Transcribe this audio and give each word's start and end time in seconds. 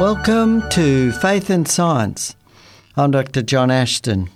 Welcome 0.00 0.66
to 0.70 1.12
Faith 1.12 1.50
and 1.50 1.68
Science. 1.68 2.34
I'm 2.96 3.10
Dr. 3.10 3.42
John 3.42 3.70
Ashton. 3.70 4.30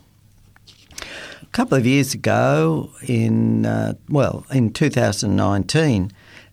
A 1.41 1.47
couple 1.53 1.79
of 1.79 1.87
years 1.87 2.13
ago, 2.13 2.91
in 3.09 3.65
uh, 3.65 3.95
well, 4.11 4.45
in 4.53 4.75
2019, 4.75 6.13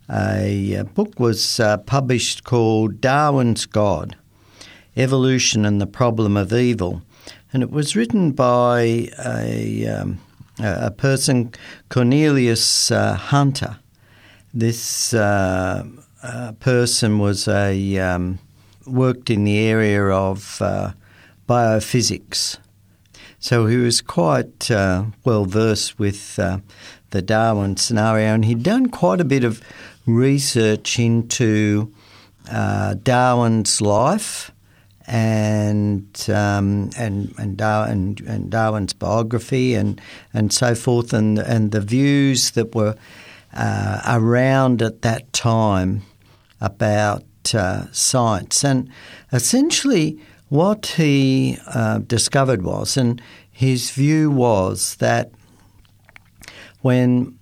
a 0.10 0.78
uh, 0.78 0.84
book 0.86 1.20
was 1.20 1.60
uh, 1.60 1.80
published 1.80 2.46
called 2.46 3.02
Darwin's 3.02 3.66
God: 3.66 4.16
Evolution 4.96 5.66
and 5.66 5.82
the 5.82 5.88
Problem 5.88 6.38
of 6.38 6.54
Evil, 6.54 7.02
and 7.52 7.62
it 7.62 7.70
was 7.70 7.98
written 7.98 8.32
by 8.32 9.10
a 9.26 9.88
um, 9.88 10.22
a 10.58 10.90
person 10.90 11.52
Cornelius 11.90 12.90
uh, 12.92 13.16
Hunter. 13.16 13.78
This 14.54 15.14
uh, 15.14 15.84
uh, 16.24 16.54
person 16.54 17.20
was 17.20 17.50
a 17.50 17.98
um, 17.98 18.40
worked 18.92 19.30
in 19.30 19.44
the 19.44 19.60
area 19.60 20.04
of 20.06 20.62
uh, 20.62 20.92
biophysics. 21.48 22.58
So 23.40 23.66
he 23.66 23.78
was 23.78 24.02
quite 24.02 24.70
uh, 24.70 25.06
well 25.26 25.46
versed 25.46 25.98
with 25.98 26.38
uh, 26.38 26.60
the 27.10 27.22
Darwin 27.22 27.78
scenario, 27.78 28.34
and 28.34 28.46
he'd 28.46 28.64
done 28.64 28.90
quite 28.90 29.20
a 29.20 29.26
bit 29.26 29.44
of 29.44 29.62
research 30.06 31.00
into 31.00 31.94
uh, 32.52 32.96
Darwin's 32.96 33.82
life 33.82 34.52
and 35.08 36.26
um, 36.30 36.90
and 36.98 37.34
and, 37.60 38.22
and 38.22 38.50
Darwin's 38.50 38.94
biography 38.94 39.74
and 39.74 40.00
and 40.34 40.54
so 40.54 40.76
forth, 40.76 41.12
and 41.14 41.40
and 41.40 41.72
the 41.72 41.82
views 41.82 42.52
that 42.52 42.76
were 42.76 42.96
uh, 43.54 44.02
around 44.08 44.82
at 44.82 45.02
that 45.02 45.34
time 45.34 46.04
about 46.62 47.24
uh, 47.54 47.92
science. 47.92 48.64
And 48.64 48.90
essentially, 49.32 50.20
what 50.50 50.86
he 50.98 51.58
uh, 51.68 52.00
discovered 52.00 52.62
was, 52.62 52.98
and 52.98 53.22
his 53.50 53.92
view 53.92 54.30
was 54.30 54.96
that 54.96 55.32
when 56.82 57.38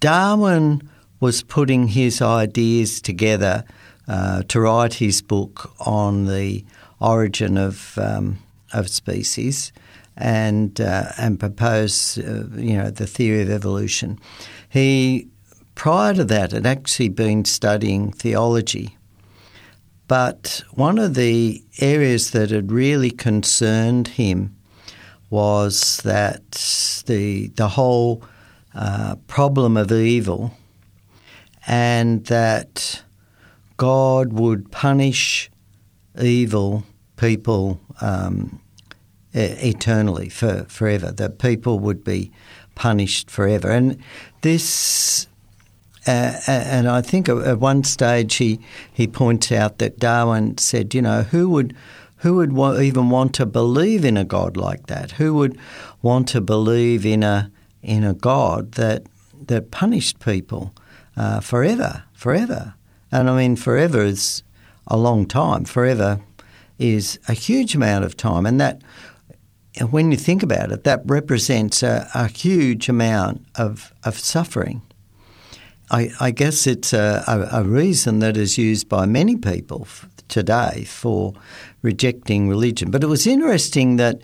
Darwin 0.00 0.82
was 1.20 1.42
putting 1.42 1.88
his 1.88 2.20
ideas 2.20 3.00
together 3.00 3.64
uh, 4.08 4.42
to 4.48 4.60
write 4.60 4.94
his 4.94 5.22
book 5.22 5.72
on 5.86 6.26
the 6.26 6.64
origin 7.00 7.56
of 7.56 7.96
um, 7.98 8.38
of 8.72 8.88
species 8.88 9.72
and 10.16 10.80
uh, 10.80 11.04
and 11.18 11.38
propose 11.38 12.18
uh, 12.18 12.46
you 12.54 12.76
know 12.76 12.90
the 12.90 13.06
theory 13.06 13.42
of 13.42 13.50
evolution, 13.50 14.18
he 14.68 15.28
prior 15.74 16.12
to 16.14 16.24
that 16.24 16.52
had 16.52 16.66
actually 16.66 17.08
been 17.08 17.44
studying 17.44 18.12
theology 18.12 18.96
but 20.12 20.62
one 20.74 20.98
of 20.98 21.14
the 21.14 21.64
areas 21.78 22.32
that 22.32 22.50
had 22.50 22.70
really 22.70 23.10
concerned 23.10 24.08
him 24.08 24.54
was 25.30 26.02
that 26.04 26.50
the 27.06 27.48
the 27.56 27.68
whole 27.68 28.22
uh, 28.74 29.16
problem 29.26 29.74
of 29.78 29.90
evil, 29.90 30.52
and 31.66 32.26
that 32.26 33.02
God 33.78 34.34
would 34.34 34.70
punish 34.70 35.50
evil 36.20 36.84
people 37.16 37.80
um, 38.02 38.60
eternally 39.32 40.28
for 40.28 40.64
forever. 40.64 41.10
That 41.10 41.38
people 41.38 41.78
would 41.78 42.04
be 42.04 42.30
punished 42.74 43.30
forever, 43.30 43.70
and 43.70 43.96
this 44.42 45.26
uh, 46.06 46.40
and 46.46 46.88
I 46.88 47.00
think 47.00 47.28
at 47.28 47.58
one 47.58 47.84
stage 47.84 48.36
he, 48.36 48.60
he 48.92 49.06
points 49.06 49.52
out 49.52 49.78
that 49.78 49.98
Darwin 49.98 50.58
said, 50.58 50.94
you 50.94 51.02
know, 51.02 51.22
who 51.22 51.48
would 51.50 51.74
who 52.18 52.36
would 52.36 52.52
wa- 52.52 52.78
even 52.78 53.10
want 53.10 53.34
to 53.34 53.46
believe 53.46 54.04
in 54.04 54.16
a 54.16 54.24
God 54.24 54.56
like 54.56 54.86
that? 54.86 55.12
Who 55.12 55.34
would 55.34 55.58
want 56.02 56.28
to 56.28 56.40
believe 56.40 57.04
in 57.04 57.22
a 57.22 57.50
in 57.82 58.04
a 58.04 58.14
God 58.14 58.72
that 58.72 59.04
that 59.46 59.70
punished 59.70 60.20
people 60.20 60.72
uh, 61.16 61.40
forever, 61.40 62.04
forever? 62.12 62.74
And 63.10 63.28
I 63.28 63.36
mean, 63.36 63.56
forever 63.56 64.02
is 64.02 64.42
a 64.86 64.96
long 64.96 65.26
time. 65.26 65.64
Forever 65.64 66.20
is 66.78 67.18
a 67.28 67.32
huge 67.32 67.74
amount 67.74 68.04
of 68.04 68.16
time, 68.16 68.46
and 68.46 68.60
that 68.60 68.82
when 69.90 70.10
you 70.10 70.16
think 70.16 70.42
about 70.42 70.70
it, 70.70 70.84
that 70.84 71.02
represents 71.04 71.82
a, 71.82 72.08
a 72.14 72.28
huge 72.28 72.88
amount 72.88 73.44
of, 73.54 73.92
of 74.04 74.18
suffering. 74.18 74.82
I, 75.92 76.10
I 76.18 76.30
guess 76.30 76.66
it's 76.66 76.94
a, 76.94 77.22
a, 77.26 77.60
a, 77.60 77.64
reason 77.64 78.20
that 78.20 78.38
is 78.38 78.56
used 78.56 78.88
by 78.88 79.04
many 79.04 79.36
people 79.36 79.82
f- 79.82 80.08
today 80.26 80.84
for 80.84 81.34
rejecting 81.82 82.48
religion. 82.48 82.90
But 82.90 83.04
it 83.04 83.08
was 83.08 83.26
interesting 83.26 83.96
that 83.96 84.20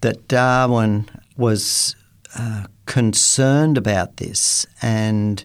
that 0.00 0.26
Darwin 0.28 1.06
was 1.36 1.94
uh, 2.38 2.64
concerned 2.86 3.76
about 3.76 4.16
this, 4.16 4.66
and 4.80 5.44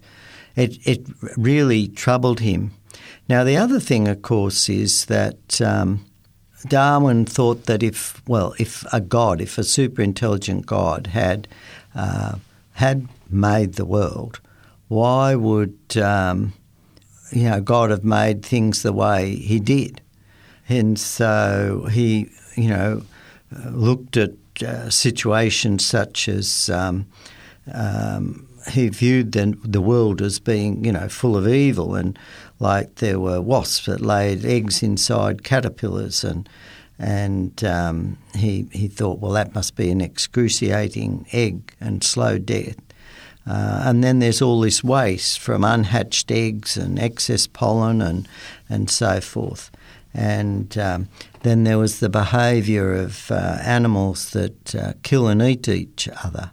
it 0.56 0.78
it 0.88 1.06
really 1.36 1.90
troubled 1.90 2.40
him. 2.40 2.72
Now, 3.28 3.44
the 3.44 3.58
other 3.58 3.82
thing, 3.82 4.08
of 4.08 4.22
course, 4.22 4.70
is 4.70 5.06
that. 5.06 5.62
Um, 5.62 6.06
Darwin 6.68 7.26
thought 7.26 7.66
that 7.66 7.84
if, 7.84 8.28
well, 8.28 8.56
if 8.58 8.92
a 8.92 9.00
god, 9.00 9.40
if 9.40 9.60
a 9.60 9.64
super 9.64 10.02
intelligent 10.02 10.66
god 10.66 11.08
had 11.08 11.48
uh, 11.94 12.40
had 12.72 13.08
made 13.30 13.74
the 13.74 13.86
world, 13.86 14.40
why 14.88 15.36
would 15.36 15.98
um, 15.98 16.54
you 17.32 17.50
know 17.50 17.62
God 17.62 17.90
have 17.90 18.04
made 18.04 18.46
things 18.46 18.84
the 18.84 18.94
way 18.94 19.36
He 19.36 19.60
did? 19.60 20.02
And 20.68 20.98
so 21.00 21.88
he, 21.92 22.30
you 22.56 22.70
know, 22.70 23.04
looked 23.70 24.18
at 24.18 24.32
uh, 24.64 24.90
situations 24.90 25.86
such 25.86 26.28
as 26.28 26.70
um, 26.70 27.06
um, 27.72 28.48
he 28.72 28.90
viewed 28.90 29.34
the, 29.34 29.56
the 29.64 29.82
world 29.82 30.22
as 30.22 30.40
being, 30.40 30.84
you 30.84 30.92
know, 30.92 31.08
full 31.08 31.38
of 31.38 31.48
evil, 31.48 31.96
and 31.96 32.18
like 32.60 32.96
there 32.96 33.20
were 33.20 33.42
wasps 33.42 33.86
that 33.86 34.02
laid 34.02 34.44
eggs 34.46 34.82
inside 34.82 35.44
caterpillars, 35.44 36.24
and 36.24 36.50
and 36.98 37.64
um, 37.64 38.18
he 38.34 38.68
he 38.72 38.88
thought, 38.88 39.20
well, 39.20 39.34
that 39.34 39.54
must 39.54 39.76
be 39.76 39.92
an 39.92 40.02
excruciating 40.02 41.28
egg 41.32 41.76
and 41.80 42.04
slow 42.04 42.40
death. 42.40 42.78
Uh, 43.48 43.84
and 43.86 44.04
then 44.04 44.20
there's 44.20 44.42
all 44.42 44.62
this 44.62 44.84
waste 44.84 45.40
from 45.40 45.64
unhatched 45.64 46.32
eggs 46.32 46.78
and 46.78 46.98
excess 46.98 47.46
pollen 47.46 48.02
and, 48.02 48.28
and 48.70 48.90
so 48.90 49.22
forth. 49.22 49.70
And 50.14 50.76
um, 50.78 51.10
then 51.44 51.64
there 51.64 51.78
was 51.78 52.00
the 52.00 52.10
behaviour 52.10 52.94
of 52.94 53.30
uh, 53.30 53.58
animals 53.62 54.32
that 54.32 54.74
uh, 54.74 54.94
kill 55.04 55.28
and 55.28 55.42
eat 55.42 55.68
each 55.68 56.10
other. 56.24 56.52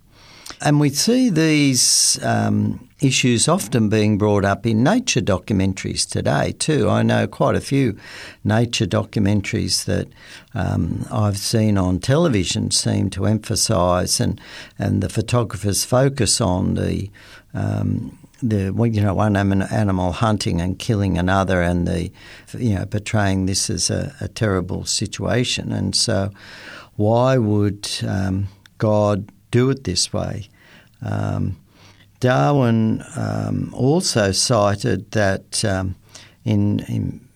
And 0.60 0.80
we 0.80 0.90
see 0.90 1.30
these 1.30 2.22
um, 2.22 2.88
issues 3.02 3.48
often 3.48 3.88
being 3.88 4.18
brought 4.18 4.44
up 4.44 4.66
in 4.66 4.82
nature 4.82 5.20
documentaries 5.20 6.08
today, 6.08 6.52
too. 6.52 6.88
I 6.88 7.02
know 7.02 7.26
quite 7.26 7.56
a 7.56 7.60
few 7.60 7.98
nature 8.44 8.86
documentaries 8.86 9.84
that 9.86 10.08
um, 10.54 11.06
I've 11.10 11.38
seen 11.38 11.76
on 11.78 11.98
television 11.98 12.70
seem 12.70 13.10
to 13.10 13.26
emphasise 13.26 14.20
and, 14.20 14.40
and 14.78 15.02
the 15.02 15.08
photographers 15.08 15.84
focus 15.84 16.40
on 16.40 16.74
the. 16.74 17.10
Um, 17.54 18.18
the 18.44 18.74
you 18.92 19.00
know 19.00 19.14
one 19.14 19.36
animal 19.36 20.10
hunting 20.10 20.60
and 20.60 20.76
killing 20.76 21.16
another, 21.16 21.62
and 21.62 21.86
the 21.86 22.10
you 22.58 22.74
know 22.74 22.84
portraying 22.84 23.46
this 23.46 23.70
as 23.70 23.88
a, 23.88 24.12
a 24.20 24.26
terrible 24.26 24.84
situation, 24.84 25.70
and 25.70 25.94
so 25.94 26.28
why 26.96 27.38
would 27.38 27.88
um, 28.04 28.48
God 28.78 29.30
do 29.52 29.70
it 29.70 29.84
this 29.84 30.12
way? 30.12 30.48
Um, 31.02 31.56
Darwin 32.22 33.02
um, 33.16 33.74
also 33.74 34.30
cited 34.30 35.10
that 35.10 35.64
um, 35.64 35.96
in, 36.44 36.78
in 36.88 37.28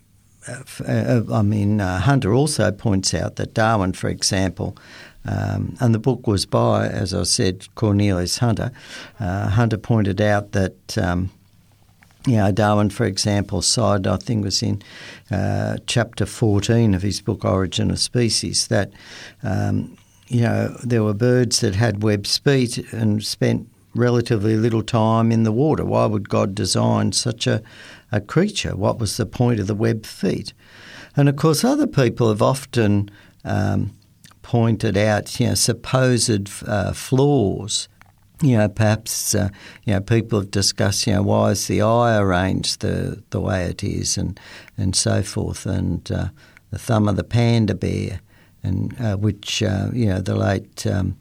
uh, 0.48 1.22
I 1.32 1.42
mean, 1.42 1.80
uh, 1.80 1.98
Hunter 1.98 2.32
also 2.32 2.70
points 2.70 3.12
out 3.12 3.34
that 3.34 3.52
Darwin, 3.52 3.94
for 3.94 4.08
example, 4.08 4.76
um, 5.24 5.76
and 5.80 5.92
the 5.92 5.98
book 5.98 6.28
was 6.28 6.46
by, 6.46 6.86
as 6.86 7.12
I 7.12 7.24
said, 7.24 7.66
Cornelius 7.74 8.38
Hunter. 8.38 8.70
Uh, 9.18 9.48
Hunter 9.48 9.76
pointed 9.76 10.20
out 10.20 10.52
that, 10.52 10.96
um, 10.96 11.30
you 12.24 12.36
know, 12.36 12.52
Darwin, 12.52 12.90
for 12.90 13.06
example, 13.06 13.62
cited, 13.62 14.06
I 14.06 14.18
think 14.18 14.44
was 14.44 14.62
in 14.62 14.82
uh, 15.32 15.78
chapter 15.88 16.26
14 16.26 16.94
of 16.94 17.02
his 17.02 17.20
book 17.20 17.44
Origin 17.44 17.90
of 17.90 17.98
Species, 17.98 18.68
that, 18.68 18.92
um, 19.42 19.98
you 20.28 20.42
know, 20.42 20.76
there 20.84 21.02
were 21.02 21.12
birds 21.12 21.58
that 21.58 21.74
had 21.74 22.04
webbed 22.04 22.28
feet 22.28 22.78
and 22.92 23.24
spent 23.24 23.68
relatively 23.96 24.56
little 24.56 24.82
time 24.82 25.32
in 25.32 25.42
the 25.42 25.52
water. 25.52 25.84
Why 25.84 26.06
would 26.06 26.28
God 26.28 26.54
design 26.54 27.12
such 27.12 27.46
a, 27.46 27.62
a 28.12 28.20
creature? 28.20 28.76
What 28.76 28.98
was 28.98 29.16
the 29.16 29.26
point 29.26 29.60
of 29.60 29.66
the 29.66 29.74
webbed 29.74 30.06
feet? 30.06 30.52
And 31.16 31.28
of 31.28 31.36
course, 31.36 31.64
other 31.64 31.86
people 31.86 32.28
have 32.28 32.42
often 32.42 33.10
um, 33.44 33.92
pointed 34.42 34.96
out, 34.96 35.40
you 35.40 35.48
know, 35.48 35.54
supposed 35.54 36.48
uh, 36.66 36.92
flaws. 36.92 37.88
You 38.42 38.58
know, 38.58 38.68
perhaps 38.68 39.34
uh, 39.34 39.48
you 39.84 39.94
know 39.94 40.00
people 40.02 40.40
have 40.40 40.50
discussed, 40.50 41.06
you 41.06 41.14
know, 41.14 41.22
why 41.22 41.52
is 41.52 41.66
the 41.68 41.80
eye 41.80 42.18
arranged 42.18 42.82
the 42.82 43.22
the 43.30 43.40
way 43.40 43.64
it 43.64 43.82
is, 43.82 44.18
and 44.18 44.38
and 44.76 44.94
so 44.94 45.22
forth, 45.22 45.64
and 45.64 46.12
uh, 46.12 46.28
the 46.70 46.78
thumb 46.78 47.08
of 47.08 47.16
the 47.16 47.24
panda 47.24 47.74
bear, 47.74 48.20
and 48.62 48.94
uh, 49.00 49.16
which 49.16 49.62
uh, 49.62 49.88
you 49.94 50.06
know 50.06 50.20
the 50.20 50.34
late 50.34 50.86
um, 50.86 51.16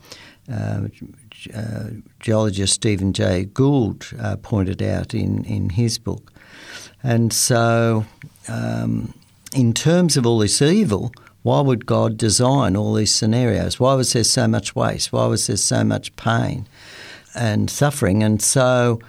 uh, 1.54 1.90
geologist 2.20 2.74
Stephen 2.74 3.14
Jay 3.14 3.46
Gould 3.46 4.08
uh, 4.20 4.38
pointed 4.38 4.82
out 4.82 5.14
in 5.14 5.44
in 5.46 5.70
his 5.70 5.98
book, 5.98 6.32
and 7.04 7.32
so 7.34 8.06
um, 8.48 9.14
in 9.54 9.74
terms 9.74 10.18
of 10.18 10.26
all 10.26 10.40
this 10.40 10.62
evil. 10.62 11.12
Why 11.44 11.62
would 11.62 11.86
God 11.86 12.18
design 12.18 12.76
all 12.76 12.96
these 12.96 13.14
scenarios? 13.14 13.80
Why 13.80 13.94
was 13.94 14.14
there 14.14 14.24
so 14.24 14.48
much 14.48 14.76
waste? 14.76 15.14
Why 15.14 15.28
was 15.28 15.46
there 15.46 15.58
so 15.58 15.84
much 15.84 16.16
pain 16.16 16.68
and 17.36 17.70
suffering? 17.70 18.24
And 18.24 18.42
so, 18.42 19.00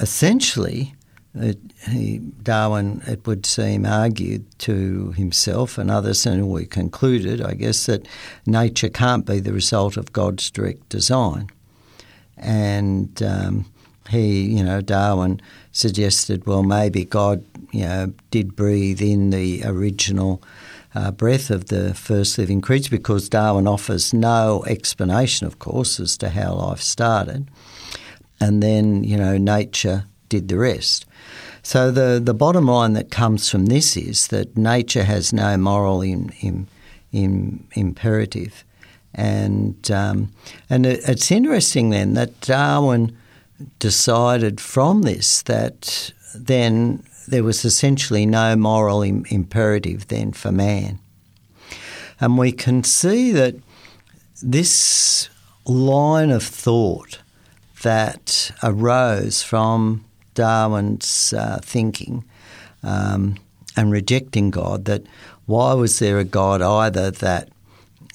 essentially, 0.00 0.96
it, 1.34 1.58
he, 1.88 2.18
Darwin, 2.42 3.02
it 3.06 3.24
would 3.24 3.46
seem, 3.46 3.86
argued 3.86 4.44
to 4.60 5.12
himself 5.12 5.78
and 5.78 5.90
others, 5.90 6.26
and 6.26 6.48
we 6.48 6.66
concluded, 6.66 7.40
I 7.40 7.54
guess, 7.54 7.86
that 7.86 8.06
nature 8.46 8.88
can't 8.88 9.24
be 9.24 9.38
the 9.38 9.52
result 9.52 9.96
of 9.96 10.12
God's 10.12 10.50
direct 10.50 10.88
design. 10.88 11.50
And 12.40 13.22
um, 13.22 13.70
he, 14.08 14.42
you 14.42 14.64
know, 14.64 14.80
Darwin 14.80 15.40
suggested, 15.72 16.46
well, 16.46 16.62
maybe 16.62 17.04
God, 17.04 17.44
you 17.70 17.84
know, 17.84 18.12
did 18.30 18.56
breathe 18.56 19.00
in 19.00 19.30
the 19.30 19.62
original 19.64 20.42
uh, 20.94 21.10
breath 21.12 21.50
of 21.50 21.66
the 21.66 21.94
first 21.94 22.36
living 22.38 22.60
creature 22.60 22.90
because 22.90 23.28
Darwin 23.28 23.68
offers 23.68 24.12
no 24.12 24.64
explanation, 24.66 25.46
of 25.46 25.58
course, 25.58 26.00
as 26.00 26.16
to 26.18 26.30
how 26.30 26.54
life 26.54 26.80
started. 26.80 27.48
And 28.40 28.62
then, 28.62 29.04
you 29.04 29.16
know, 29.16 29.38
nature 29.38 30.06
did 30.28 30.48
the 30.48 30.58
rest. 30.58 31.06
So 31.62 31.90
the, 31.90 32.20
the 32.22 32.34
bottom 32.34 32.66
line 32.66 32.94
that 32.94 33.10
comes 33.10 33.48
from 33.48 33.66
this 33.66 33.96
is 33.96 34.28
that 34.28 34.56
nature 34.56 35.04
has 35.04 35.32
no 35.32 35.56
moral 35.56 36.00
in, 36.00 36.32
in, 36.40 36.66
in 37.12 37.66
imperative. 37.74 38.64
And, 39.14 39.90
um, 39.90 40.32
and 40.68 40.86
it, 40.86 41.00
it's 41.08 41.30
interesting 41.30 41.90
then 41.90 42.14
that 42.14 42.40
Darwin 42.40 43.16
decided 43.78 44.60
from 44.60 45.02
this 45.02 45.42
that 45.42 46.12
then 46.34 47.02
there 47.28 47.44
was 47.44 47.64
essentially 47.64 48.26
no 48.26 48.56
moral 48.56 49.02
Im- 49.02 49.26
imperative 49.28 50.08
then 50.08 50.32
for 50.32 50.52
man. 50.52 50.98
And 52.20 52.38
we 52.38 52.52
can 52.52 52.84
see 52.84 53.32
that 53.32 53.54
this 54.42 55.28
line 55.66 56.30
of 56.30 56.42
thought 56.42 57.20
that 57.82 58.50
arose 58.62 59.42
from 59.42 60.04
Darwin's 60.34 61.32
uh, 61.32 61.60
thinking 61.62 62.24
um, 62.82 63.36
and 63.76 63.90
rejecting 63.90 64.50
God, 64.50 64.84
that 64.84 65.02
why 65.46 65.74
was 65.74 65.98
there 65.98 66.18
a 66.18 66.24
God 66.24 66.62
either 66.62 67.10
that 67.10 67.48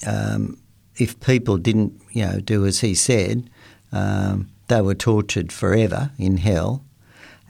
um, 0.06 0.58
if 0.98 1.18
people 1.20 1.58
didn't, 1.58 1.92
you 2.12 2.24
know, 2.24 2.40
do 2.40 2.66
as 2.66 2.80
he 2.80 2.94
said, 2.94 3.48
um, 3.92 4.48
they 4.68 4.80
were 4.80 4.94
tortured 4.94 5.52
forever 5.52 6.10
in 6.18 6.38
hell, 6.38 6.82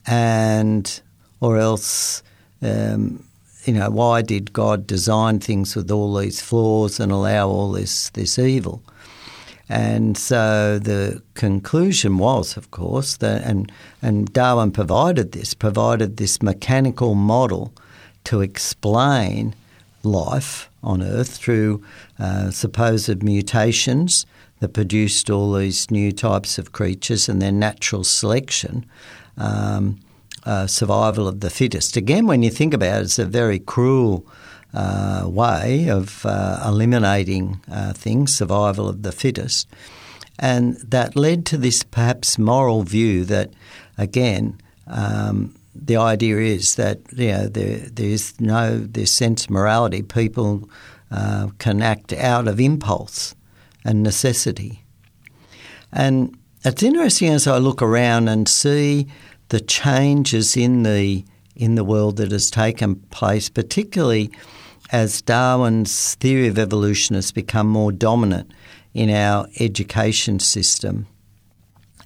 and 0.06 1.00
or 1.40 1.58
else, 1.58 2.22
um, 2.62 3.24
you 3.64 3.72
know, 3.72 3.90
why 3.90 4.22
did 4.22 4.52
God 4.52 4.86
design 4.86 5.40
things 5.40 5.74
with 5.74 5.90
all 5.90 6.14
these 6.16 6.40
flaws 6.40 7.00
and 7.00 7.10
allow 7.10 7.48
all 7.48 7.72
this 7.72 8.10
this 8.10 8.38
evil? 8.38 8.82
And 9.68 10.16
so 10.16 10.78
the 10.78 11.22
conclusion 11.34 12.18
was, 12.18 12.56
of 12.56 12.70
course, 12.70 13.16
that 13.16 13.42
and 13.42 13.72
and 14.02 14.32
Darwin 14.32 14.70
provided 14.70 15.32
this 15.32 15.54
provided 15.54 16.16
this 16.16 16.42
mechanical 16.42 17.14
model 17.14 17.72
to 18.24 18.40
explain 18.40 19.54
life 20.06 20.70
on 20.82 21.02
Earth 21.02 21.36
through 21.36 21.82
uh, 22.18 22.50
supposed 22.50 23.22
mutations 23.22 24.26
that 24.60 24.72
produced 24.72 25.28
all 25.28 25.52
these 25.52 25.90
new 25.90 26.12
types 26.12 26.58
of 26.58 26.72
creatures 26.72 27.28
and 27.28 27.42
then 27.42 27.58
natural 27.58 28.04
selection. 28.04 28.86
Um, 29.36 29.98
uh, 30.44 30.66
survival 30.66 31.26
of 31.26 31.40
the 31.40 31.50
fittest. 31.50 31.96
Again, 31.96 32.26
when 32.26 32.42
you 32.42 32.50
think 32.50 32.72
about 32.72 33.00
it, 33.00 33.04
it's 33.04 33.18
a 33.18 33.24
very 33.24 33.58
cruel 33.58 34.24
uh, 34.72 35.24
way 35.26 35.90
of 35.90 36.24
uh, 36.24 36.62
eliminating 36.64 37.60
uh, 37.70 37.92
things, 37.92 38.34
survival 38.34 38.88
of 38.88 39.02
the 39.02 39.10
fittest. 39.10 39.68
And 40.38 40.76
that 40.76 41.16
led 41.16 41.46
to 41.46 41.56
this 41.56 41.82
perhaps 41.82 42.38
moral 42.38 42.82
view 42.82 43.24
that, 43.24 43.50
again, 43.98 44.60
um, 44.86 45.56
the 45.80 45.96
idea 45.96 46.38
is 46.38 46.76
that 46.76 47.00
you 47.12 47.28
know, 47.28 47.48
there, 47.48 47.78
there's 47.78 48.40
no 48.40 48.78
this 48.78 49.12
sense 49.12 49.44
of 49.44 49.50
morality. 49.50 50.02
People 50.02 50.68
uh, 51.10 51.48
can 51.58 51.82
act 51.82 52.12
out 52.12 52.48
of 52.48 52.60
impulse 52.60 53.34
and 53.84 54.02
necessity. 54.02 54.84
And 55.92 56.36
it's 56.64 56.82
interesting 56.82 57.32
as 57.32 57.46
I 57.46 57.58
look 57.58 57.80
around 57.80 58.28
and 58.28 58.48
see 58.48 59.06
the 59.48 59.60
changes 59.60 60.56
in 60.56 60.82
the 60.82 61.24
in 61.54 61.74
the 61.74 61.84
world 61.84 62.16
that 62.16 62.32
has 62.32 62.50
taken 62.50 62.96
place, 62.96 63.48
particularly 63.48 64.30
as 64.92 65.22
Darwin's 65.22 66.14
theory 66.16 66.48
of 66.48 66.58
evolution 66.58 67.16
has 67.16 67.32
become 67.32 67.66
more 67.66 67.92
dominant 67.92 68.52
in 68.92 69.10
our 69.10 69.46
education 69.58 70.38
system. 70.38 71.06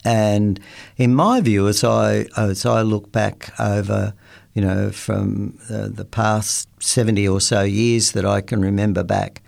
And 0.05 0.59
in 0.97 1.15
my 1.15 1.41
view, 1.41 1.69
as 1.69 1.85
I 1.85 2.27
as 2.37 2.65
I 2.65 2.83
look 2.83 3.13
back 3.13 3.53
over, 3.59 4.15
you 4.55 4.63
know, 4.63 4.91
from 4.91 5.59
the 5.69 6.05
past 6.05 6.69
seventy 6.79 7.29
or 7.29 7.41
so 7.41 7.63
years 7.63 8.13
that 8.13 8.25
I 8.25 8.41
can 8.41 8.63
remember 8.63 9.05
back, 9.05 9.43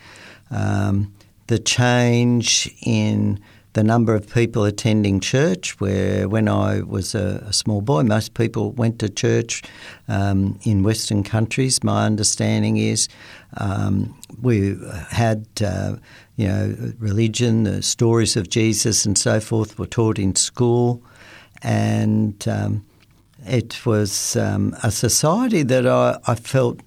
um, 0.50 1.12
the 1.46 1.58
change 1.58 2.70
in 2.82 3.40
the 3.75 3.82
number 3.82 4.14
of 4.14 4.28
people 4.28 4.64
attending 4.64 5.19
church, 5.19 5.81
where 5.81 6.28
when 6.28 6.46
I 6.46 6.82
was 6.82 7.14
a, 7.14 7.43
a 7.48 7.52
small 7.55 7.81
boy, 7.81 8.02
most 8.02 8.34
people 8.34 8.72
went 8.72 8.98
to 8.98 9.08
church 9.08 9.62
um, 10.08 10.58
in 10.64 10.82
Western 10.82 11.22
countries. 11.22 11.82
My 11.82 12.05
understanding 12.05 12.76
is 12.76 13.08
um, 13.56 14.14
we 14.43 14.76
had, 15.08 15.46
uh, 15.64 15.96
you 16.37 16.49
know, 16.49 16.93
religion, 16.99 17.64
the 17.64 17.82
stories 17.82 18.37
of 18.37 18.49
Jesus 18.49 19.05
and 19.05 19.19
so 19.19 19.41
forth 19.41 19.79
were 19.79 19.86
taught 19.86 20.19
in 20.19 20.34
school, 20.34 21.03
and 21.62 22.46
um, 22.48 22.84
it 23.46 23.84
was 23.84 24.36
um, 24.36 24.74
a 24.82 24.91
society 24.91 25.62
that 25.62 25.86
I, 25.86 26.19
I, 26.27 26.34
felt 26.34 26.81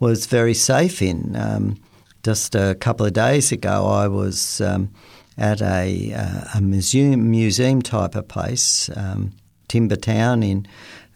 was 0.00 0.26
very 0.26 0.54
safe 0.54 1.00
in. 1.00 1.36
Um, 1.36 1.76
just 2.24 2.54
a 2.54 2.74
couple 2.74 3.06
of 3.06 3.12
days 3.12 3.52
ago, 3.52 3.86
I 3.86 4.08
was 4.08 4.60
um, 4.60 4.90
at 5.36 5.62
a, 5.62 6.12
uh, 6.12 6.44
a 6.54 6.60
museum 6.60 7.30
museum 7.30 7.80
type 7.80 8.14
of 8.16 8.26
place, 8.26 8.90
um, 8.96 9.32
Timbertown 9.68 10.44
in 10.44 10.66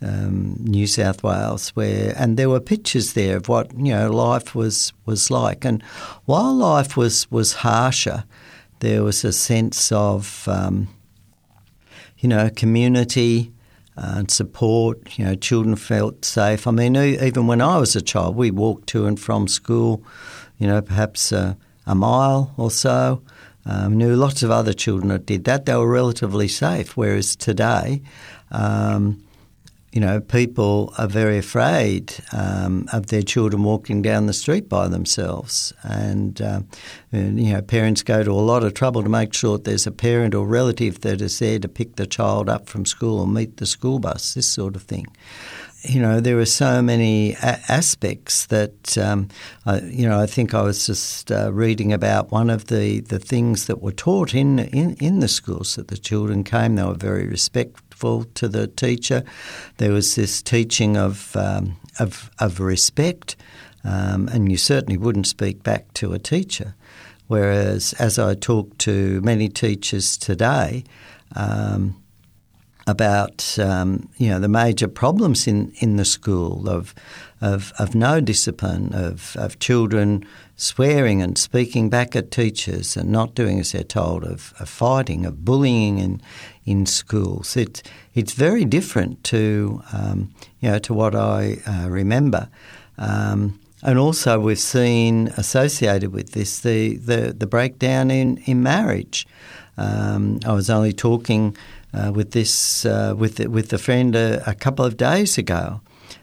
um, 0.03 0.57
New 0.61 0.87
South 0.87 1.23
Wales, 1.23 1.71
where 1.71 2.15
and 2.17 2.37
there 2.37 2.51
were 2.51 2.61
pictures 2.61 3.13
there 3.13 3.37
of 3.37 3.49
what 3.49 3.73
you 3.77 3.93
know 3.93 4.11
life 4.11 4.55
was 4.55 4.93
was 5.07 5.31
like, 5.31 5.65
and 5.65 5.83
while 6.25 6.55
life 6.55 6.97
was 6.97 7.31
was 7.31 7.55
harsher, 7.55 8.25
there 8.81 9.03
was 9.03 9.25
a 9.25 9.33
sense 9.33 9.93
of 9.93 10.47
um, 10.49 10.89
you 12.19 12.29
know 12.29 12.51
community. 12.51 13.53
Uh, 13.95 14.15
and 14.17 14.31
support, 14.31 15.19
you 15.19 15.25
know, 15.27 15.35
children 15.35 15.77
felt 15.77 16.25
safe. 16.25 16.67
I 16.67 16.71
mean, 16.71 16.97
even 16.97 17.47
when 17.47 17.61
I 17.61 17.77
was 17.77 17.95
a 17.95 18.01
child, 18.01 18.37
we 18.37 18.51
walked 18.51 18.87
to 18.89 19.05
and 19.05 19.21
from 19.21 19.47
school, 19.47 20.03
you 20.57 20.67
know, 20.67 20.81
perhaps 20.81 21.31
a, 21.31 21.59
a 21.87 21.95
mile 21.95 22.55
or 22.57 22.71
so, 22.71 23.21
um, 23.67 23.99
knew 23.99 24.17
lots 24.17 24.43
of 24.43 24.51
other 24.51 24.73
children 24.73 25.09
that 25.09 25.27
did 25.27 25.45
that. 25.45 25.67
They 25.67 25.77
were 25.77 25.89
relatively 25.89 26.49
safe, 26.49 26.97
whereas 26.97 27.37
today, 27.37 28.03
um, 28.51 29.23
you 29.93 30.01
know, 30.01 30.21
people 30.21 30.93
are 30.97 31.07
very 31.07 31.37
afraid 31.37 32.15
um, 32.33 32.89
of 32.93 33.09
their 33.09 33.23
children 33.23 33.63
walking 33.63 34.01
down 34.01 34.27
the 34.27 34.33
street 34.33 34.69
by 34.69 34.89
themselves, 34.89 35.73
and, 35.83 36.41
uh, 36.41 36.61
and, 37.13 37.39
you 37.39 37.53
know, 37.53 37.61
parents 37.61 38.03
go 38.03 38.25
to 38.25 38.31
a 38.31 38.33
lot 38.33 38.65
of 38.65 38.73
trouble 38.73 39.03
to 39.03 39.11
make 39.11 39.35
sure 39.35 39.59
that 39.59 39.65
there's 39.65 39.87
a 39.87 39.93
parent 39.93 40.35
or 40.35 40.47
relative 40.47 41.03
that 41.03 41.21
is 41.21 41.39
there 41.39 41.59
to 41.59 41.69
pick 41.69 41.97
the 41.97 42.07
child 42.07 42.49
up 42.49 42.69
from 42.69 42.87
school 42.87 43.21
or 43.21 43.27
meet 43.27 43.59
the 43.59 43.67
school 43.67 43.99
bus, 43.99 44.35
this 44.35 44.47
sort 44.47 44.77
of 44.77 44.83
thing 44.83 45.07
you 45.85 46.01
know, 46.01 46.21
there 46.21 46.39
are 46.39 46.47
so 46.47 46.81
many 46.81 47.33
a- 47.43 47.61
aspects 47.69 48.47
that, 48.47 48.97
um, 48.99 49.29
I, 49.67 49.81
you 49.81 50.09
know, 50.09 50.21
I 50.21 50.27
think 50.27 50.55
I 50.55 50.63
was 50.63 50.87
just 50.87 51.33
uh, 51.33 51.53
reading 51.53 51.93
about 51.93 52.31
one 52.31 52.51
of 52.51 52.67
the, 52.67 53.01
the 53.01 53.19
things 53.19 53.67
that 53.67 53.83
were 53.83 53.93
taught 53.93 54.35
in, 54.35 54.61
in, 54.61 54.95
in 55.01 55.21
the 55.21 55.29
schools 55.29 55.75
that 55.75 55.89
the 55.89 55.99
children 55.99 56.45
came. 56.45 56.77
They 56.77 56.85
were 56.85 56.95
very 56.95 57.27
respectful 58.03 58.25
to 58.35 58.49
the 58.49 58.67
teacher. 58.67 59.23
There 59.79 59.93
was 59.93 60.15
this 60.15 60.43
teaching 60.43 60.97
of, 60.97 61.37
um, 61.37 61.77
of, 61.99 62.31
of 62.39 62.61
respect, 62.61 63.37
um, 63.85 64.29
and 64.29 64.51
you 64.51 64.57
certainly 64.57 64.97
wouldn't 64.97 65.27
speak 65.27 65.63
back 65.63 65.93
to 65.95 66.13
a 66.13 66.19
teacher. 66.19 66.75
Whereas, 67.29 67.95
as 67.99 68.19
I 68.19 68.35
talk 68.35 68.77
to 68.79 69.21
many 69.23 69.49
teachers 69.49 70.17
today, 70.17 70.85
um, 71.35 71.97
about 72.89 73.59
um, 73.61 74.09
you 74.17 74.29
know 74.29 74.41
the 74.41 74.49
major 74.49 74.89
problems 74.89 75.47
in, 75.47 75.73
in 75.81 75.97
the 75.97 76.05
school 76.05 76.69
of 76.69 76.95
of, 77.43 77.73
of 77.79 77.95
no 77.95 78.21
discipline, 78.21 78.95
of, 78.95 79.37
of 79.37 79.59
children 79.59 80.25
swearing 80.55 81.21
and 81.21 81.37
speaking 81.37 81.91
back 81.91 82.15
at 82.15 82.31
teachers 82.31 82.97
and 82.97 83.11
not 83.11 83.35
doing 83.35 83.59
as 83.59 83.73
they're 83.73 83.83
told, 83.83 84.23
of, 84.23 84.55
of 84.61 84.69
fighting, 84.69 85.27
of 85.27 85.45
bullying 85.45 85.99
in 85.99 86.23
in 86.65 86.87
schools. 86.87 87.57
It's 87.57 87.83
it's 88.15 88.33
very 88.33 88.65
different 88.65 89.25
to 89.25 89.83
um, 89.93 90.35
you 90.61 90.71
know 90.71 90.79
to 90.81 90.95
what 90.95 91.15
I 91.15 91.59
uh, 91.67 91.89
remember. 91.89 92.49
Um, 92.99 93.59
and 93.85 93.99
also, 93.99 94.39
we've 94.39 94.61
seen 94.61 95.29
associated 95.37 96.13
with 96.13 96.33
this 96.33 96.61
the, 96.61 96.97
the, 96.99 97.35
the 97.37 97.49
breakdown 97.49 98.13
in, 98.13 98.37
in 98.45 98.63
marriage. 98.63 99.27
Um, 99.77 100.39
I 100.47 100.53
was 100.53 100.71
only 100.71 100.93
talking 100.93 101.57
uh, 101.93 102.13
with 102.15 102.31
this 102.31 102.87
uh, 102.87 103.15
with 103.17 103.41
with 103.41 103.73
a 103.73 103.79
friend 103.79 104.15
a, 104.15 104.43
a, 104.49 104.55
couple 104.55 104.85
of 104.85 104.97
days 104.97 105.37
ago, 105.37 105.81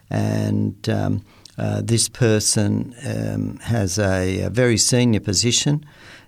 and 0.09 0.87
um, 0.87 1.25
uh, 1.57 1.81
this 1.83 2.07
person 2.07 2.95
um, 3.05 3.57
has 3.57 3.99
a, 3.99 4.43
a, 4.43 4.49
very 4.49 4.77
senior 4.77 5.19
position 5.19 5.85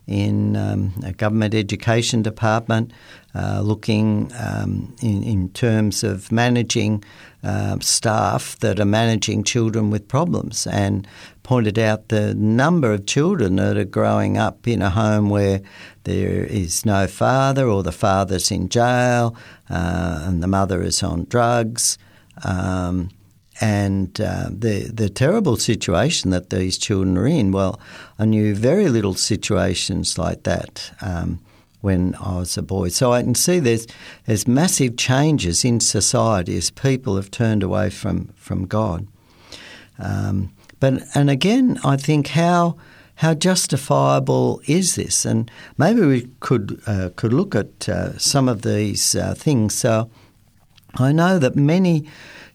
in 0.07 0.57
um, 0.57 0.93
a 1.05 1.13
government 1.13 1.53
education 1.53 2.21
department, 2.21 2.91
uh, 3.33 3.61
looking 3.61 4.31
um, 4.37 4.93
in, 5.01 5.23
in 5.23 5.49
terms 5.49 6.03
of 6.03 6.31
managing 6.31 7.03
uh, 7.43 7.79
staff 7.79 8.57
that 8.59 8.79
are 8.79 8.85
managing 8.85 9.43
children 9.43 9.89
with 9.89 10.07
problems 10.07 10.67
and 10.67 11.07
pointed 11.43 11.79
out 11.79 12.09
the 12.09 12.35
number 12.35 12.93
of 12.93 13.05
children 13.05 13.55
that 13.55 13.77
are 13.77 13.83
growing 13.85 14.37
up 14.37 14.67
in 14.67 14.81
a 14.81 14.89
home 14.89 15.29
where 15.29 15.61
there 16.03 16.43
is 16.45 16.85
no 16.85 17.07
father 17.07 17.67
or 17.67 17.83
the 17.83 17.91
father's 17.91 18.51
in 18.51 18.69
jail 18.69 19.35
uh, 19.69 20.23
and 20.25 20.43
the 20.43 20.47
mother 20.47 20.81
is 20.81 21.01
on 21.01 21.25
drugs. 21.25 21.97
Um, 22.43 23.09
and 23.59 24.19
uh, 24.19 24.49
the 24.49 24.89
the 24.91 25.09
terrible 25.09 25.55
situation 25.55 26.31
that 26.31 26.49
these 26.49 26.79
children 26.79 27.15
are 27.17 27.27
in. 27.27 27.51
Well, 27.51 27.79
I 28.17 28.25
knew 28.25 28.55
very 28.55 28.89
little 28.89 29.13
situations 29.13 30.17
like 30.17 30.43
that 30.43 30.91
um, 31.01 31.39
when 31.81 32.15
I 32.15 32.37
was 32.37 32.57
a 32.57 32.61
boy, 32.61 32.89
so 32.89 33.11
I 33.11 33.23
can 33.23 33.35
see 33.35 33.59
there's 33.59 33.87
there's 34.25 34.47
massive 34.47 34.97
changes 34.97 35.65
in 35.65 35.79
society 35.79 36.57
as 36.57 36.71
people 36.71 37.15
have 37.15 37.29
turned 37.31 37.63
away 37.63 37.89
from 37.89 38.29
from 38.35 38.65
God. 38.65 39.07
Um, 39.99 40.53
but 40.79 41.03
and 41.13 41.29
again, 41.29 41.79
I 41.83 41.97
think 41.97 42.27
how 42.29 42.77
how 43.15 43.33
justifiable 43.33 44.61
is 44.65 44.95
this? 44.95 45.25
And 45.25 45.51
maybe 45.77 46.01
we 46.01 46.27
could 46.39 46.81
uh, 46.87 47.09
could 47.15 47.33
look 47.33 47.55
at 47.55 47.87
uh, 47.89 48.17
some 48.17 48.49
of 48.49 48.61
these 48.61 49.15
uh, 49.15 49.33
things. 49.35 49.73
So 49.75 50.09
I 50.95 51.11
know 51.11 51.39
that 51.39 51.55
many 51.55 52.07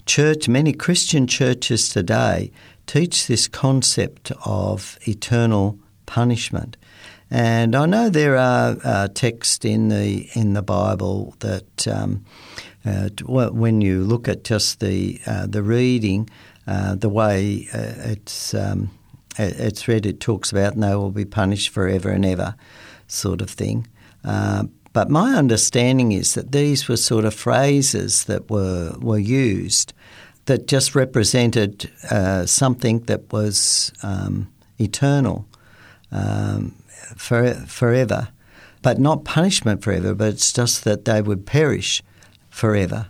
church, 0.07 0.49
many 0.49 0.73
Christian 0.73 1.27
churches 1.27 1.89
today 1.89 2.51
teach 2.87 3.27
this 3.27 3.49
concept 3.49 4.33
of 4.45 4.99
eternal 5.07 5.79
punishment. 6.07 6.77
And 7.31 7.75
I 7.75 7.87
know 7.87 8.09
there 8.09 8.37
are 8.37 8.77
uh, 8.85 9.09
texts 9.09 9.65
in 9.65 9.89
the 9.89 10.29
in 10.35 10.55
the 10.55 10.63
Bible 10.63 11.35
that, 11.41 11.89
um, 11.89 12.25
uh, 12.85 13.09
when 13.27 13.81
you 13.81 14.05
look 14.05 14.29
at 14.29 14.45
just 14.45 14.79
the 14.79 15.21
uh, 15.27 15.47
the 15.47 15.63
reading, 15.63 16.31
uh, 16.67 16.95
the 16.95 17.09
way 17.09 17.67
uh, 17.75 18.13
it's 18.13 18.55
um, 18.55 18.91
it's 19.39 19.89
read, 19.89 20.07
it 20.07 20.21
talks 20.21 20.53
about 20.53 20.75
and 20.75 20.83
they 20.85 20.95
will 20.95 21.11
be 21.11 21.25
punished 21.25 21.71
forever 21.71 22.11
and 22.11 22.25
ever, 22.25 22.55
sort 23.09 23.41
of 23.41 23.51
thing. 23.51 23.89
Uh, 24.25 24.65
but 24.93 25.11
my 25.11 25.35
understanding 25.35 26.13
is 26.13 26.35
that 26.35 26.53
these 26.53 26.89
were 26.89 26.97
sort 26.97 27.25
of 27.25 27.35
phrases 27.35 28.25
that 28.25 28.49
were 28.49 28.95
were 29.01 29.19
used 29.19 29.93
that 30.45 30.69
just 30.69 30.95
represented 30.95 31.91
something 32.47 33.01
that 33.01 33.33
was 33.33 33.93
um, 34.05 34.47
eternal, 34.79 35.45
um, 36.13 36.73
for, 37.17 37.55
forever, 37.67 38.29
but 38.83 38.99
not 38.99 39.25
punishment 39.25 39.83
forever. 39.83 40.15
But 40.15 40.29
it's 40.35 40.53
just 40.53 40.85
that 40.85 41.05
they 41.05 41.23
would 41.23 41.45
perish 41.47 42.03
forever. 42.51 43.09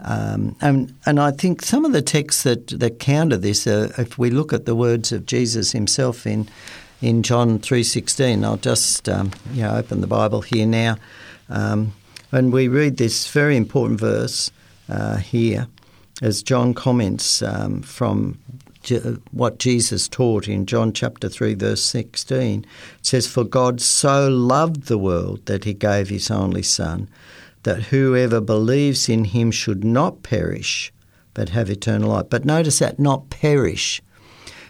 Um, 0.00 0.56
and, 0.60 0.94
and 1.06 1.18
I 1.18 1.30
think 1.30 1.62
some 1.62 1.86
of 1.86 1.92
the 1.92 2.02
texts 2.02 2.42
that, 2.42 2.68
that 2.80 2.98
counter 2.98 3.38
this, 3.38 3.66
uh, 3.66 3.92
if 3.96 4.18
we 4.18 4.30
look 4.30 4.52
at 4.52 4.66
the 4.66 4.74
words 4.74 5.12
of 5.12 5.24
Jesus 5.24 5.72
himself 5.72 6.26
in 6.26 6.48
in 7.02 7.22
John 7.22 7.58
three 7.58 7.82
sixteen, 7.82 8.42
I'll 8.42 8.56
just 8.56 9.06
um, 9.08 9.30
you 9.52 9.62
know 9.62 9.76
open 9.76 10.00
the 10.00 10.06
Bible 10.06 10.40
here 10.40 10.66
now, 10.66 10.96
um, 11.50 11.92
and 12.32 12.52
we 12.54 12.68
read 12.68 12.96
this 12.96 13.28
very 13.28 13.54
important 13.54 14.00
verse 14.00 14.50
uh, 14.88 15.18
here, 15.18 15.66
as 16.22 16.42
John 16.42 16.72
comments 16.72 17.42
um, 17.42 17.82
from 17.82 18.38
what 19.30 19.58
Jesus 19.58 20.08
taught 20.08 20.48
in 20.48 20.66
John 20.66 20.92
chapter 20.92 21.28
3, 21.28 21.54
verse 21.54 21.82
16. 21.84 22.60
It 22.60 22.66
says, 23.06 23.26
For 23.26 23.44
God 23.44 23.80
so 23.80 24.28
loved 24.28 24.84
the 24.84 24.98
world 24.98 25.44
that 25.46 25.64
he 25.64 25.74
gave 25.74 26.08
his 26.08 26.30
only 26.30 26.62
Son, 26.62 27.08
that 27.62 27.84
whoever 27.84 28.40
believes 28.40 29.08
in 29.08 29.24
him 29.24 29.50
should 29.50 29.84
not 29.84 30.22
perish, 30.22 30.92
but 31.34 31.50
have 31.50 31.68
eternal 31.70 32.10
life. 32.10 32.26
But 32.30 32.44
notice 32.44 32.78
that, 32.78 32.98
not 32.98 33.30
perish. 33.30 34.02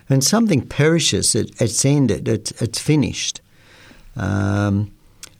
When 0.06 0.20
something 0.20 0.66
perishes, 0.66 1.34
it, 1.34 1.60
it's 1.60 1.84
ended, 1.84 2.28
it's, 2.28 2.50
it's 2.62 2.80
finished. 2.80 3.40
Um, 4.14 4.92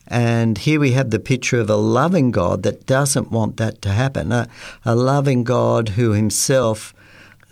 and 0.08 0.58
here 0.58 0.78
we 0.78 0.92
have 0.92 1.10
the 1.10 1.18
picture 1.18 1.58
of 1.58 1.70
a 1.70 1.76
loving 1.76 2.30
God 2.30 2.62
that 2.62 2.86
doesn't 2.86 3.30
want 3.32 3.56
that 3.56 3.82
to 3.82 3.88
happen, 3.90 4.30
a, 4.30 4.48
a 4.84 4.94
loving 4.94 5.42
God 5.42 5.90
who 5.90 6.12
himself 6.12 6.94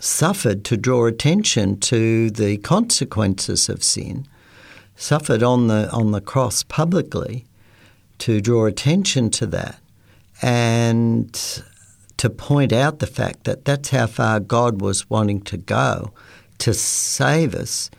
suffered 0.05 0.63
to 0.65 0.77
draw 0.77 1.07
attention 1.07 1.79
to 1.79 2.29
the 2.29 2.57
consequences 2.57 3.67
of 3.69 3.83
sin, 3.83 4.27
suffered 4.95 5.41
on 5.41 5.67
the, 5.67 5.89
on 5.91 6.11
the 6.11 6.21
cross 6.21 6.63
publicly 6.63 7.45
to 8.19 8.39
draw 8.39 8.65
attention 8.65 9.29
to 9.29 9.45
that 9.47 9.79
and 10.41 11.63
to 12.17 12.29
point 12.29 12.71
out 12.71 12.99
the 12.99 13.07
fact 13.07 13.43
that 13.43 13.65
that's 13.65 13.89
how 13.89 14.07
far 14.07 14.39
God 14.39 14.79
was 14.79 15.09
wanting 15.09 15.41
to 15.41 15.57
go 15.57 16.13
to 16.59 16.73
save 16.73 17.55
us 17.55 17.89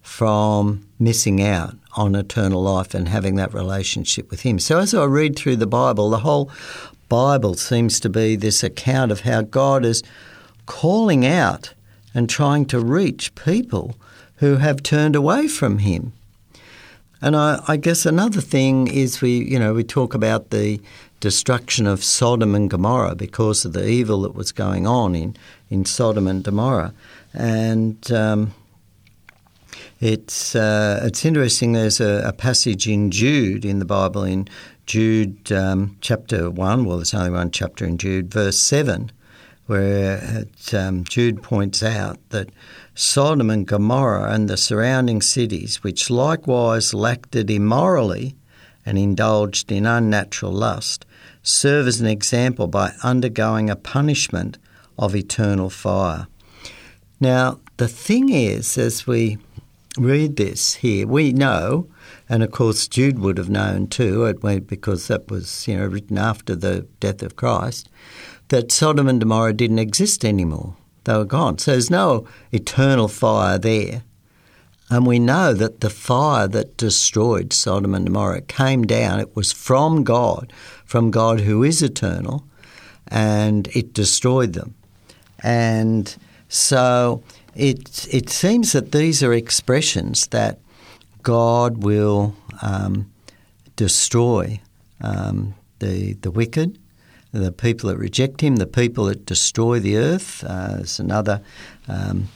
from 0.00 0.86
missing 0.98 1.42
out 1.42 1.74
on 1.96 2.14
eternal 2.14 2.62
life 2.62 2.94
and 2.94 3.08
having 3.08 3.34
that 3.34 3.52
relationship 3.52 4.30
with 4.30 4.42
Him. 4.42 4.58
So, 4.58 4.78
as 4.78 4.94
I 4.94 5.04
read 5.04 5.36
through 5.36 5.56
the 5.56 5.66
Bible, 5.66 6.10
the 6.10 6.20
whole 6.20 6.50
Bible 7.08 7.54
seems 7.54 8.00
to 8.00 8.08
be 8.08 8.36
this 8.36 8.62
account 8.62 9.10
of 9.10 9.20
how 9.20 9.42
God 9.42 9.84
is 9.84 10.02
calling 10.66 11.24
out 11.24 11.72
and 12.14 12.28
trying 12.28 12.66
to 12.66 12.80
reach 12.80 13.34
people 13.34 13.96
who 14.36 14.56
have 14.56 14.82
turned 14.82 15.16
away 15.16 15.48
from 15.48 15.78
Him. 15.78 16.12
And 17.22 17.34
I, 17.34 17.62
I 17.66 17.76
guess 17.76 18.04
another 18.04 18.40
thing 18.40 18.88
is 18.88 19.20
we, 19.20 19.38
you 19.44 19.58
know, 19.58 19.72
we 19.72 19.84
talk 19.84 20.14
about 20.14 20.50
the 20.50 20.80
destruction 21.20 21.86
of 21.86 22.04
Sodom 22.04 22.54
and 22.54 22.68
Gomorrah 22.68 23.14
because 23.14 23.64
of 23.64 23.72
the 23.72 23.88
evil 23.88 24.22
that 24.22 24.34
was 24.34 24.52
going 24.52 24.86
on 24.86 25.14
in, 25.14 25.36
in 25.70 25.84
Sodom 25.84 26.26
and 26.26 26.44
Gomorrah. 26.44 26.92
And 27.32 28.12
um, 28.12 28.54
it's 30.00 30.54
uh, 30.54 31.00
it's 31.04 31.24
interesting. 31.24 31.72
There's 31.72 32.00
a, 32.00 32.22
a, 32.26 32.32
passage 32.32 32.86
in 32.86 33.10
Jude 33.10 33.64
in 33.64 33.78
the 33.78 33.84
Bible 33.84 34.24
in 34.24 34.48
Jude 34.84 35.50
um, 35.52 35.96
chapter 36.00 36.50
one. 36.50 36.84
Well, 36.84 36.98
there's 36.98 37.14
only 37.14 37.30
one 37.30 37.50
chapter 37.50 37.84
in 37.84 37.96
Jude, 37.96 38.30
verse 38.30 38.58
seven, 38.58 39.10
where 39.66 40.20
it, 40.22 40.74
um, 40.74 41.04
Jude 41.04 41.42
points 41.42 41.82
out 41.82 42.18
that 42.30 42.50
Sodom 42.94 43.50
and 43.50 43.66
Gomorrah 43.66 44.32
and 44.32 44.48
the 44.48 44.56
surrounding 44.56 45.20
cities, 45.20 45.82
which 45.82 46.10
likewise 46.10 46.94
acted 46.94 47.50
immorally 47.50 48.36
and 48.84 48.96
indulged 48.96 49.72
in 49.72 49.86
unnatural 49.86 50.52
lust, 50.52 51.04
serve 51.42 51.86
as 51.86 52.00
an 52.00 52.06
example 52.06 52.66
by 52.66 52.92
undergoing 53.02 53.68
a 53.68 53.76
punishment 53.76 54.58
of 54.98 55.14
eternal 55.14 55.70
fire. 55.70 56.26
Now, 57.20 57.60
the 57.76 57.88
thing 57.88 58.30
is, 58.30 58.78
as 58.78 59.06
we 59.06 59.38
read 59.98 60.36
this 60.36 60.74
here. 60.74 61.06
We 61.06 61.32
know, 61.32 61.88
and 62.28 62.42
of 62.42 62.50
course 62.50 62.88
Jude 62.88 63.18
would 63.18 63.38
have 63.38 63.48
known 63.48 63.86
too, 63.86 64.32
because 64.66 65.08
that 65.08 65.30
was 65.30 65.66
you 65.66 65.76
know 65.76 65.86
written 65.86 66.18
after 66.18 66.54
the 66.54 66.86
death 67.00 67.22
of 67.22 67.36
Christ, 67.36 67.88
that 68.48 68.72
Sodom 68.72 69.08
and 69.08 69.20
Gomorrah 69.20 69.52
didn't 69.52 69.78
exist 69.78 70.24
anymore. 70.24 70.76
They 71.04 71.14
were 71.14 71.24
gone. 71.24 71.58
So 71.58 71.72
there's 71.72 71.90
no 71.90 72.26
eternal 72.52 73.08
fire 73.08 73.58
there. 73.58 74.02
And 74.88 75.06
we 75.06 75.18
know 75.18 75.52
that 75.52 75.80
the 75.80 75.90
fire 75.90 76.46
that 76.48 76.76
destroyed 76.76 77.52
Sodom 77.52 77.94
and 77.94 78.06
Gomorrah 78.06 78.42
came 78.42 78.84
down. 78.84 79.18
It 79.18 79.34
was 79.34 79.52
from 79.52 80.04
God, 80.04 80.52
from 80.84 81.10
God 81.10 81.40
who 81.40 81.64
is 81.64 81.82
eternal, 81.82 82.44
and 83.08 83.66
it 83.68 83.92
destroyed 83.92 84.52
them. 84.52 84.74
And 85.42 86.14
so 86.48 87.22
it 87.54 88.06
it 88.12 88.30
seems 88.30 88.72
that 88.72 88.92
these 88.92 89.22
are 89.22 89.32
expressions 89.32 90.28
that 90.28 90.60
God 91.22 91.82
will 91.82 92.36
um, 92.62 93.10
destroy 93.74 94.60
um, 95.00 95.54
the 95.80 96.12
the 96.14 96.30
wicked, 96.30 96.78
the 97.36 97.52
people 97.52 97.88
that 97.90 97.96
reject 97.96 98.40
him, 98.40 98.56
the 98.56 98.66
people 98.66 99.04
that 99.06 99.26
destroy 99.26 99.78
the 99.78 99.96
earth. 99.96 100.44
Uh, 100.44 100.76
there's 100.76 100.98
another 100.98 101.40
um, 101.88 102.28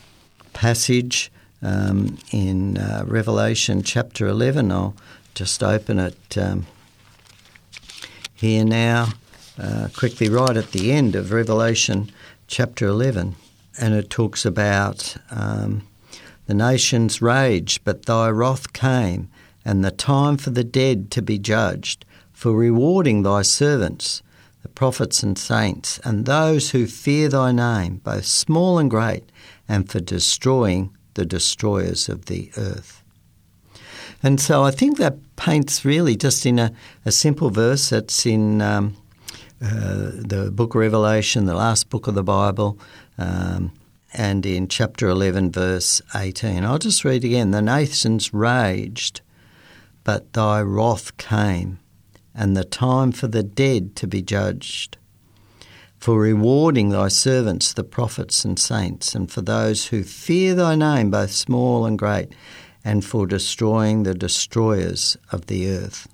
passage 0.52 1.30
um, 1.62 2.18
in 2.32 2.78
uh, 2.78 3.04
Revelation 3.06 3.82
chapter 3.82 4.26
11. 4.26 4.70
I'll 4.72 4.94
just 5.34 5.62
open 5.62 5.98
it 5.98 6.38
um, 6.38 6.66
here 8.34 8.64
now, 8.64 9.08
uh, 9.58 9.88
quickly, 9.96 10.28
right 10.28 10.56
at 10.56 10.72
the 10.72 10.92
end 10.92 11.14
of 11.14 11.32
Revelation 11.32 12.10
chapter 12.46 12.86
11. 12.86 13.36
And 13.80 13.94
it 13.94 14.10
talks 14.10 14.44
about 14.44 15.16
um, 15.30 15.86
the 16.46 16.54
nations 16.54 17.22
raged, 17.22 17.84
but 17.84 18.06
thy 18.06 18.28
wrath 18.28 18.72
came, 18.72 19.30
and 19.64 19.84
the 19.84 19.90
time 19.90 20.36
for 20.36 20.50
the 20.50 20.64
dead 20.64 21.10
to 21.12 21.22
be 21.22 21.38
judged, 21.38 22.04
for 22.32 22.52
rewarding 22.52 23.22
thy 23.22 23.42
servants, 23.42 24.22
the 24.62 24.68
prophets 24.68 25.22
and 25.22 25.38
saints, 25.38 25.98
and 26.04 26.26
those 26.26 26.70
who 26.70 26.86
fear 26.86 27.28
thy 27.28 27.52
name, 27.52 28.00
both 28.04 28.24
small 28.26 28.78
and 28.78 28.90
great, 28.90 29.30
and 29.68 29.90
for 29.90 30.00
destroying 30.00 30.94
the 31.14 31.24
destroyers 31.24 32.08
of 32.08 32.26
the 32.26 32.50
earth. 32.56 33.02
And 34.22 34.40
so 34.40 34.64
I 34.64 34.70
think 34.70 34.98
that 34.98 35.16
paints 35.36 35.84
really 35.84 36.14
just 36.14 36.44
in 36.44 36.58
a, 36.58 36.72
a 37.06 37.12
simple 37.12 37.50
verse 37.50 37.88
that's 37.88 38.26
in 38.26 38.60
um, 38.60 38.96
uh, 39.62 40.10
the 40.14 40.50
book 40.52 40.74
of 40.74 40.80
Revelation, 40.80 41.46
the 41.46 41.54
last 41.54 41.88
book 41.88 42.06
of 42.06 42.14
the 42.14 42.22
Bible, 42.22 42.78
um, 43.18 43.72
and 44.12 44.44
in 44.44 44.68
chapter 44.68 45.08
11, 45.08 45.52
verse 45.52 46.02
18. 46.14 46.64
I'll 46.64 46.78
just 46.78 47.04
read 47.04 47.24
again. 47.24 47.50
The 47.50 47.62
nations 47.62 48.34
raged, 48.34 49.20
but 50.04 50.32
thy 50.32 50.60
wrath 50.62 51.16
came, 51.16 51.78
and 52.34 52.56
the 52.56 52.64
time 52.64 53.12
for 53.12 53.26
the 53.26 53.42
dead 53.42 53.96
to 53.96 54.06
be 54.06 54.22
judged, 54.22 54.96
for 55.98 56.18
rewarding 56.20 56.88
thy 56.88 57.08
servants, 57.08 57.72
the 57.72 57.84
prophets 57.84 58.44
and 58.44 58.58
saints, 58.58 59.14
and 59.14 59.30
for 59.30 59.42
those 59.42 59.88
who 59.88 60.02
fear 60.02 60.54
thy 60.54 60.74
name, 60.74 61.10
both 61.10 61.32
small 61.32 61.84
and 61.84 61.98
great, 61.98 62.32
and 62.84 63.04
for 63.04 63.26
destroying 63.26 64.02
the 64.02 64.14
destroyers 64.14 65.16
of 65.30 65.46
the 65.46 65.68
earth. 65.70 66.08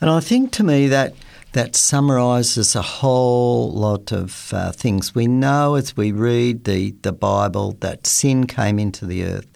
And 0.00 0.08
I 0.08 0.20
think 0.20 0.52
to 0.52 0.64
me 0.64 0.88
that 0.88 1.14
that 1.52 1.74
summarises 1.74 2.76
a 2.76 2.82
whole 2.82 3.72
lot 3.72 4.12
of 4.12 4.52
uh, 4.54 4.70
things. 4.72 5.14
We 5.14 5.26
know 5.26 5.74
as 5.74 5.96
we 5.96 6.12
read 6.12 6.64
the, 6.64 6.92
the 7.02 7.12
Bible 7.12 7.72
that 7.80 8.06
sin 8.06 8.46
came 8.46 8.78
into 8.78 9.04
the 9.04 9.24
earth 9.24 9.48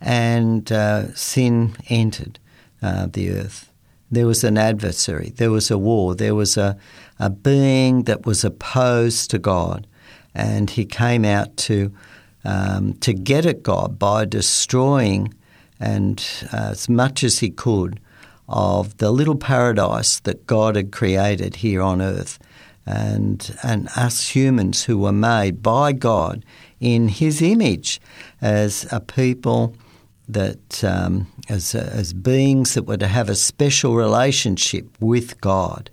and 0.00 0.70
uh, 0.70 1.14
sin 1.14 1.74
entered 1.88 2.38
uh, 2.82 3.06
the 3.10 3.30
earth. 3.30 3.71
There 4.12 4.26
was 4.26 4.44
an 4.44 4.58
adversary, 4.58 5.32
there 5.36 5.50
was 5.50 5.70
a 5.70 5.78
war, 5.78 6.14
there 6.14 6.34
was 6.34 6.58
a, 6.58 6.76
a 7.18 7.30
being 7.30 8.02
that 8.02 8.26
was 8.26 8.44
opposed 8.44 9.30
to 9.30 9.38
God, 9.38 9.86
and 10.34 10.68
he 10.68 10.84
came 10.84 11.24
out 11.24 11.56
to, 11.68 11.90
um, 12.44 12.92
to 13.00 13.14
get 13.14 13.46
at 13.46 13.62
God 13.62 13.98
by 13.98 14.26
destroying 14.26 15.32
and 15.80 16.22
uh, 16.52 16.68
as 16.72 16.90
much 16.90 17.24
as 17.24 17.38
he 17.38 17.48
could 17.48 17.98
of 18.48 18.98
the 18.98 19.10
little 19.10 19.34
paradise 19.34 20.20
that 20.20 20.46
God 20.46 20.76
had 20.76 20.92
created 20.92 21.56
here 21.56 21.80
on 21.80 22.02
earth. 22.02 22.38
And, 22.84 23.56
and 23.62 23.88
us 23.96 24.28
humans 24.28 24.84
who 24.84 24.98
were 24.98 25.12
made 25.12 25.62
by 25.62 25.92
God 25.92 26.44
in 26.80 27.08
His 27.08 27.40
image 27.40 28.00
as 28.42 28.86
a 28.92 29.00
people 29.00 29.74
that, 30.32 30.84
um, 30.84 31.26
as, 31.48 31.74
as 31.74 32.12
beings 32.12 32.74
that 32.74 32.84
were 32.84 32.96
to 32.96 33.08
have 33.08 33.28
a 33.28 33.34
special 33.34 33.94
relationship 33.94 34.86
with 35.00 35.40
God. 35.40 35.90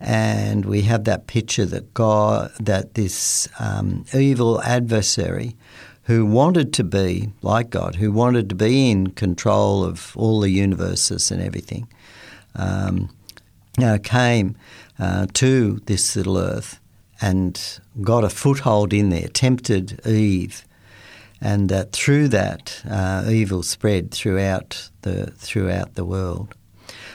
And 0.00 0.64
we 0.64 0.82
have 0.82 1.04
that 1.04 1.26
picture 1.26 1.66
that 1.66 1.92
God, 1.92 2.52
that 2.58 2.94
this 2.94 3.48
um, 3.58 4.04
evil 4.14 4.62
adversary 4.62 5.56
who 6.04 6.24
wanted 6.24 6.72
to 6.74 6.84
be 6.84 7.30
like 7.42 7.70
God, 7.70 7.96
who 7.96 8.10
wanted 8.10 8.48
to 8.48 8.54
be 8.54 8.90
in 8.90 9.10
control 9.10 9.84
of 9.84 10.16
all 10.16 10.40
the 10.40 10.50
universes 10.50 11.30
and 11.30 11.42
everything, 11.42 11.86
um, 12.56 13.10
came 14.02 14.56
uh, 14.98 15.26
to 15.34 15.80
this 15.86 16.16
little 16.16 16.38
earth 16.38 16.80
and 17.20 17.80
got 18.00 18.24
a 18.24 18.30
foothold 18.30 18.92
in 18.92 19.10
there, 19.10 19.28
tempted 19.28 20.04
Eve, 20.06 20.64
and 21.40 21.68
that 21.68 21.92
through 21.92 22.28
that 22.28 22.82
uh, 22.88 23.24
evil 23.28 23.62
spread 23.62 24.10
throughout 24.10 24.90
the 25.02 25.26
throughout 25.32 25.94
the 25.94 26.04
world. 26.04 26.54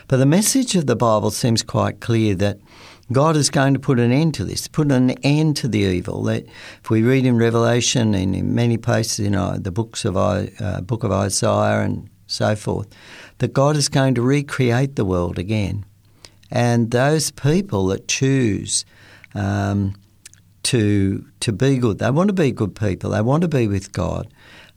But 0.07 0.17
the 0.17 0.25
message 0.25 0.75
of 0.75 0.85
the 0.85 0.95
Bible 0.95 1.31
seems 1.31 1.63
quite 1.63 1.99
clear 1.99 2.35
that 2.35 2.59
God 3.11 3.35
is 3.35 3.49
going 3.49 3.73
to 3.73 3.79
put 3.79 3.99
an 3.99 4.11
end 4.11 4.33
to 4.35 4.45
this, 4.45 4.67
put 4.67 4.91
an 4.91 5.11
end 5.23 5.57
to 5.57 5.67
the 5.67 5.79
evil. 5.79 6.23
That 6.23 6.45
if 6.83 6.89
we 6.89 7.03
read 7.03 7.25
in 7.25 7.37
Revelation 7.37 8.15
and 8.15 8.35
in 8.35 8.55
many 8.55 8.77
places 8.77 9.25
in 9.25 9.33
the 9.33 9.71
books 9.71 10.05
of 10.05 10.17
uh, 10.17 10.81
book 10.81 11.03
of 11.03 11.11
Isaiah 11.11 11.81
and 11.81 12.09
so 12.27 12.55
forth, 12.55 12.87
that 13.37 13.53
God 13.53 13.75
is 13.75 13.89
going 13.89 14.15
to 14.15 14.21
recreate 14.21 14.95
the 14.95 15.05
world 15.05 15.37
again, 15.37 15.85
and 16.49 16.91
those 16.91 17.29
people 17.31 17.87
that 17.87 18.07
choose 18.07 18.85
um, 19.35 19.95
to 20.65 21.25
to 21.39 21.51
be 21.51 21.77
good, 21.77 21.99
they 21.99 22.11
want 22.11 22.27
to 22.27 22.33
be 22.33 22.51
good 22.51 22.75
people. 22.75 23.11
They 23.11 23.21
want 23.21 23.41
to 23.41 23.47
be 23.47 23.67
with 23.67 23.91
God. 23.91 24.27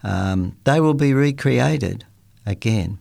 Um, 0.02 0.56
they 0.64 0.80
will 0.80 0.94
be 0.94 1.12
recreated 1.12 2.04
again. 2.46 2.98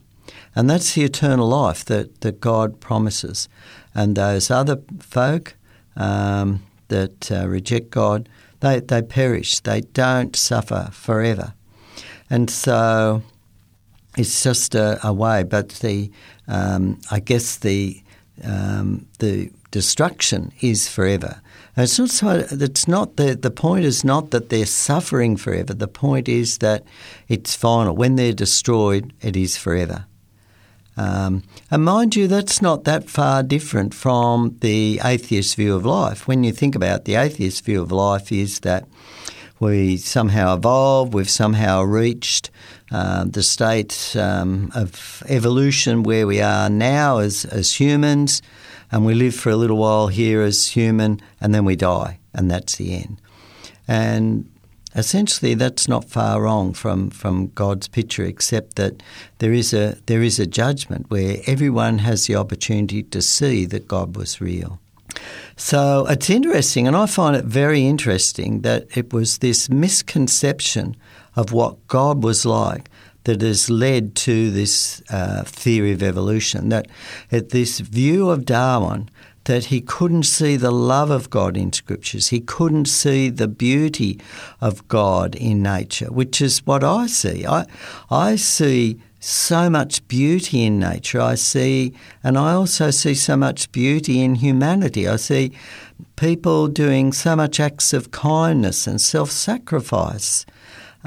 And 0.54 0.68
that's 0.68 0.94
the 0.94 1.04
eternal 1.04 1.48
life 1.48 1.84
that, 1.84 2.20
that 2.22 2.40
God 2.40 2.80
promises 2.80 3.48
and 3.94 4.16
those 4.16 4.50
other 4.50 4.80
folk 5.00 5.54
um, 5.96 6.62
that 6.88 7.30
uh, 7.30 7.46
reject 7.46 7.90
God, 7.90 8.28
they, 8.60 8.80
they 8.80 9.02
perish. 9.02 9.60
They 9.60 9.82
don't 9.82 10.34
suffer 10.34 10.88
forever. 10.92 11.54
And 12.28 12.50
so 12.50 13.22
it's 14.16 14.42
just 14.42 14.74
a, 14.74 14.98
a 15.06 15.12
way, 15.12 15.44
but 15.44 15.68
the 15.70 16.10
um, 16.48 16.98
I 17.10 17.20
guess 17.20 17.56
the 17.56 18.02
um, 18.42 19.06
the 19.18 19.50
destruction 19.70 20.52
is 20.60 20.88
forever. 20.88 21.40
It's 21.78 21.98
not 21.98 22.10
so. 22.10 22.46
It's 22.50 22.88
not 22.88 23.16
the 23.16 23.36
the 23.36 23.50
point 23.50 23.84
is 23.84 24.04
not 24.04 24.30
that 24.32 24.48
they're 24.48 24.66
suffering 24.66 25.36
forever. 25.36 25.74
The 25.74 25.86
point 25.86 26.28
is 26.28 26.58
that 26.58 26.82
it's 27.28 27.54
final. 27.54 27.94
When 27.94 28.16
they're 28.16 28.32
destroyed, 28.32 29.12
it 29.20 29.36
is 29.36 29.56
forever. 29.56 30.06
Um, 30.96 31.44
and 31.70 31.84
mind 31.84 32.16
you, 32.16 32.26
that's 32.26 32.60
not 32.60 32.82
that 32.82 33.08
far 33.08 33.44
different 33.44 33.94
from 33.94 34.56
the 34.60 35.00
atheist 35.04 35.54
view 35.54 35.76
of 35.76 35.86
life. 35.86 36.26
When 36.26 36.42
you 36.42 36.50
think 36.52 36.74
about 36.74 37.00
it, 37.00 37.04
the 37.04 37.14
atheist 37.14 37.64
view 37.64 37.80
of 37.80 37.92
life 37.92 38.32
is 38.32 38.60
that 38.60 38.88
we 39.60 39.96
somehow 39.96 40.54
evolved, 40.54 41.14
we've 41.14 41.30
somehow 41.30 41.82
reached 41.82 42.50
uh, 42.90 43.24
the 43.24 43.44
state 43.44 44.16
um, 44.16 44.72
of 44.74 45.22
evolution 45.28 46.02
where 46.02 46.26
we 46.26 46.40
are 46.40 46.68
now 46.68 47.18
as, 47.18 47.44
as 47.44 47.74
humans, 47.74 48.42
and 48.90 49.04
we 49.04 49.14
live 49.14 49.34
for 49.34 49.50
a 49.50 49.56
little 49.56 49.76
while 49.76 50.08
here 50.08 50.42
as 50.42 50.68
human, 50.68 51.20
and 51.40 51.54
then 51.54 51.64
we 51.64 51.76
die, 51.76 52.18
and 52.34 52.50
that's 52.50 52.76
the 52.76 52.94
end. 52.94 53.20
And 53.86 54.50
essentially 54.94 55.54
that's 55.54 55.88
not 55.88 56.08
far 56.08 56.42
wrong 56.42 56.72
from, 56.72 57.10
from 57.10 57.48
God's 57.48 57.88
picture, 57.88 58.24
except 58.24 58.76
that 58.76 59.02
there 59.38 59.52
is 59.52 59.72
a 59.72 59.96
there 60.06 60.22
is 60.22 60.38
a 60.38 60.46
judgment 60.46 61.10
where 61.10 61.38
everyone 61.46 61.98
has 61.98 62.26
the 62.26 62.36
opportunity 62.36 63.02
to 63.02 63.22
see 63.22 63.66
that 63.66 63.88
God 63.88 64.16
was 64.16 64.40
real. 64.40 64.80
So 65.56 66.06
it's 66.08 66.30
interesting, 66.30 66.86
and 66.86 66.96
I 66.96 67.06
find 67.06 67.36
it 67.36 67.44
very 67.44 67.86
interesting 67.86 68.62
that 68.62 68.86
it 68.96 69.12
was 69.12 69.38
this 69.38 69.68
misconception 69.68 70.96
of 71.34 71.52
what 71.52 71.86
God 71.88 72.22
was 72.22 72.44
like 72.44 72.90
that 73.28 73.42
has 73.42 73.68
led 73.68 74.14
to 74.14 74.50
this 74.50 75.02
uh, 75.10 75.42
theory 75.44 75.92
of 75.92 76.02
evolution. 76.02 76.70
That, 76.70 76.88
that 77.28 77.50
this 77.50 77.80
view 77.80 78.30
of 78.30 78.46
Darwin 78.46 79.10
that 79.44 79.66
he 79.66 79.82
couldn't 79.82 80.22
see 80.22 80.56
the 80.56 80.70
love 80.70 81.10
of 81.10 81.28
God 81.28 81.54
in 81.54 81.70
scriptures. 81.72 82.28
He 82.28 82.40
couldn't 82.40 82.86
see 82.86 83.28
the 83.28 83.46
beauty 83.48 84.18
of 84.62 84.88
God 84.88 85.34
in 85.34 85.62
nature, 85.62 86.06
which 86.06 86.40
is 86.40 86.66
what 86.66 86.82
I 86.82 87.06
see. 87.06 87.46
I, 87.46 87.66
I 88.10 88.36
see 88.36 88.98
so 89.20 89.68
much 89.68 90.06
beauty 90.08 90.64
in 90.64 90.78
nature. 90.78 91.20
I 91.20 91.34
see, 91.34 91.92
and 92.24 92.38
I 92.38 92.52
also 92.52 92.90
see 92.90 93.14
so 93.14 93.36
much 93.36 93.70
beauty 93.72 94.22
in 94.22 94.36
humanity. 94.36 95.06
I 95.06 95.16
see 95.16 95.52
people 96.16 96.68
doing 96.68 97.12
so 97.12 97.36
much 97.36 97.60
acts 97.60 97.92
of 97.92 98.10
kindness 98.10 98.86
and 98.86 98.98
self 98.98 99.30
sacrifice, 99.30 100.46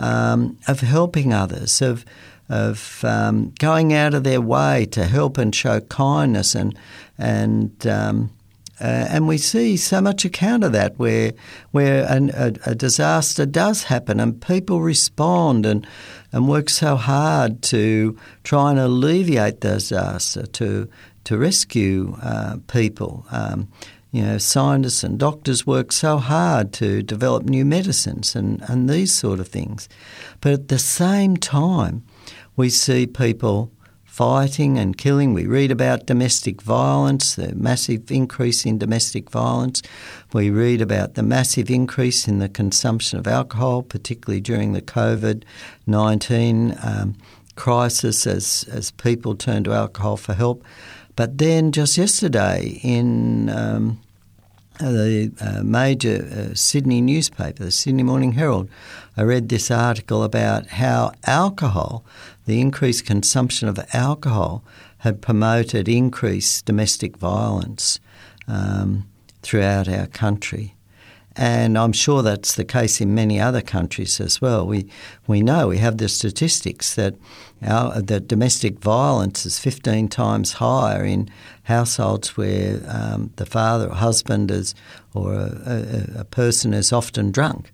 um, 0.02 0.58
of 0.68 0.82
helping 0.82 1.34
others, 1.34 1.82
of 1.82 2.04
of 2.50 3.04
um, 3.06 3.54
going 3.60 3.94
out 3.94 4.14
of 4.14 4.26
their 4.26 4.42
way 4.42 4.86
to 4.88 5.06
help 5.06 5.38
and 5.38 5.56
show 5.56 5.80
kindness 5.80 6.54
and 6.54 6.78
and 7.18 7.88
um, 7.88 8.30
uh, 8.82 9.06
and 9.10 9.28
we 9.28 9.38
see 9.38 9.78
so 9.78 10.02
much 10.02 10.26
account 10.26 10.64
of 10.64 10.72
that 10.72 10.98
where 10.98 11.32
where 11.72 12.06
an, 12.10 12.32
a, 12.34 12.52
a, 12.66 12.76
disaster 12.76 13.46
does 13.46 13.84
happen 13.84 14.20
and 14.20 14.42
people 14.42 14.82
respond 14.82 15.66
and 15.66 15.88
and 16.32 16.50
work 16.50 16.70
so 16.70 16.96
hard 16.96 17.62
to 17.62 18.18
try 18.44 18.72
and 18.72 18.80
alleviate 18.80 19.62
the 19.62 19.74
disaster 19.74 20.46
to 20.48 20.90
to 21.24 21.38
rescue 21.38 22.18
uh, 22.24 22.58
people. 22.68 23.26
Um, 23.32 23.68
you 24.12 24.24
know, 24.24 24.38
scientists 24.38 25.04
and 25.04 25.18
doctors 25.18 25.66
work 25.66 25.92
so 25.92 26.18
hard 26.18 26.74
to 26.74 27.02
develop 27.02 27.44
new 27.44 27.64
medicines 27.64 28.36
and, 28.36 28.62
and 28.68 28.90
these 28.90 29.14
sort 29.14 29.40
of 29.40 29.48
things. 29.48 29.88
But 30.42 30.52
at 30.52 30.68
the 30.68 30.80
same 30.80 31.38
time, 31.38 32.04
we 32.58 32.70
see 32.70 33.08
people 33.08 33.72
fighting 34.04 34.78
and 34.78 34.98
killing. 34.98 35.34
We 35.34 35.46
read 35.46 35.72
about 35.72 36.06
domestic 36.06 36.62
violence, 36.62 37.36
the 37.36 37.56
massive 37.56 38.12
increase 38.12 38.66
in 38.66 38.78
domestic 38.78 39.30
violence. 39.30 39.82
We 40.34 40.50
read 40.50 40.82
about 40.82 41.14
the 41.14 41.24
massive 41.24 41.70
increase 41.70 42.28
in 42.28 42.40
the 42.40 42.50
consumption 42.50 43.18
of 43.18 43.26
alcohol, 43.26 43.82
particularly 43.84 44.42
during 44.42 44.74
the 44.74 44.82
COVID 44.82 45.44
19 45.88 46.78
um, 46.84 47.16
crisis 47.56 48.28
as, 48.28 48.66
as 48.70 48.92
people 48.92 49.36
turn 49.36 49.64
to 49.64 49.72
alcohol 49.72 50.18
for 50.18 50.34
help. 50.34 50.66
But 51.22 51.38
then 51.38 51.72
just 51.72 52.00
yesterday 52.00 52.80
in 52.82 53.48
um, 53.52 54.02
the 54.80 55.32
uh, 55.40 55.62
major 55.62 56.26
uh, 56.26 56.56
Sydney 56.56 57.00
newspaper, 57.00 57.66
the 57.66 57.70
Sydney 57.70 58.02
Morning 58.02 58.32
Herald, 58.32 58.68
I 59.16 59.22
read 59.22 59.48
this 59.48 59.70
article 59.70 60.24
about 60.24 60.66
how 60.66 61.12
alcohol, 61.28 62.04
the 62.48 62.60
increased 62.60 63.06
consumption 63.06 63.68
of 63.68 63.80
alcohol, 63.94 64.64
had 64.98 65.22
promoted 65.22 65.88
increased 65.88 66.66
domestic 66.66 67.18
violence 67.18 68.00
um, 68.48 69.08
throughout 69.44 69.88
our 69.88 70.08
country. 70.08 70.74
And 71.36 71.78
I'm 71.78 71.94
sure 71.94 72.24
that's 72.24 72.56
the 72.56 72.66
case 72.66 73.00
in 73.00 73.14
many 73.14 73.40
other 73.40 73.62
countries 73.62 74.20
as 74.20 74.42
well. 74.42 74.66
We, 74.66 74.90
we 75.28 75.42
know, 75.42 75.68
we 75.68 75.78
have 75.78 75.98
the 75.98 76.10
statistics 76.10 76.96
that, 76.96 77.14
our, 77.64 78.02
that 78.02 78.28
domestic 78.28 78.80
violence 78.80 79.46
is 79.46 79.60
15 79.60 80.08
times 80.08 80.54
higher 80.54 81.04
in 81.04 81.30
households 81.64 82.36
where 82.36 82.82
um, 82.88 83.32
the 83.36 83.46
father 83.46 83.90
or 83.90 83.96
husband 83.96 84.50
is, 84.50 84.74
or 85.14 85.34
a, 85.34 86.08
a, 86.16 86.20
a 86.22 86.26
person 86.26 86.74
is 86.74 86.92
often 86.92 87.32
drunk. 87.32 87.72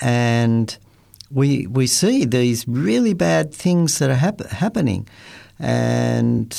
And 0.00 0.76
we, 1.30 1.66
we 1.66 1.86
see 1.86 2.24
these 2.24 2.66
really 2.66 3.14
bad 3.14 3.54
things 3.54 3.98
that 3.98 4.10
are 4.10 4.14
hap- 4.14 4.46
happening. 4.46 5.08
And, 5.58 6.56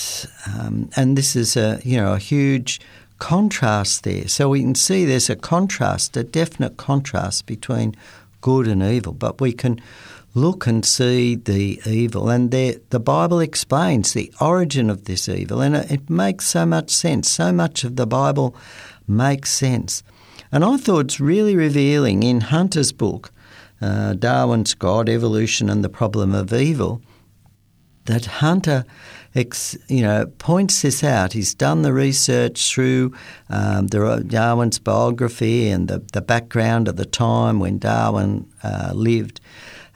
um, 0.47 0.89
and 0.95 1.17
this 1.17 1.35
is 1.35 1.57
a, 1.57 1.79
you 1.83 1.97
know, 1.97 2.13
a 2.13 2.19
huge 2.19 2.79
contrast 3.19 4.03
there. 4.03 4.27
So 4.27 4.49
we 4.49 4.61
can 4.61 4.75
see 4.75 5.05
there's 5.05 5.29
a 5.29 5.35
contrast, 5.35 6.15
a 6.17 6.23
definite 6.23 6.77
contrast 6.77 7.45
between 7.45 7.95
good 8.41 8.67
and 8.67 8.83
evil, 8.83 9.13
but 9.13 9.41
we 9.41 9.53
can 9.53 9.81
look 10.35 10.67
and 10.67 10.85
see 10.85 11.35
the 11.35 11.81
evil. 11.87 12.29
And 12.29 12.51
the 12.51 12.99
Bible 12.99 13.39
explains 13.39 14.13
the 14.13 14.31
origin 14.39 14.89
of 14.89 15.05
this 15.05 15.27
evil, 15.27 15.61
and 15.61 15.75
it, 15.75 15.91
it 15.91 16.09
makes 16.09 16.45
so 16.45 16.65
much 16.65 16.91
sense. 16.91 17.29
So 17.29 17.51
much 17.51 17.83
of 17.83 17.95
the 17.95 18.05
Bible 18.05 18.55
makes 19.07 19.49
sense. 19.51 20.03
And 20.51 20.63
I 20.63 20.77
thought 20.77 21.05
it's 21.05 21.19
really 21.19 21.55
revealing 21.55 22.21
in 22.21 22.41
Hunter's 22.41 22.91
book, 22.91 23.31
uh, 23.81 24.13
Darwin's 24.13 24.73
God, 24.73 25.09
Evolution 25.09 25.69
and 25.69 25.83
the 25.83 25.89
Problem 25.89 26.35
of 26.35 26.53
Evil, 26.53 27.01
that 28.05 28.25
Hunter 28.25 28.85
ex, 29.33 29.77
you 29.87 30.01
know, 30.01 30.25
points 30.37 30.81
this 30.81 31.03
out. 31.03 31.33
He's 31.33 31.53
done 31.53 31.81
the 31.81 31.93
research 31.93 32.71
through 32.71 33.13
um, 33.49 33.87
the 33.87 34.23
Darwin's 34.27 34.79
biography 34.79 35.69
and 35.69 35.87
the, 35.87 36.03
the 36.13 36.21
background 36.21 36.87
of 36.87 36.95
the 36.97 37.05
time 37.05 37.59
when 37.59 37.79
Darwin 37.79 38.47
uh, 38.63 38.91
lived. 38.93 39.41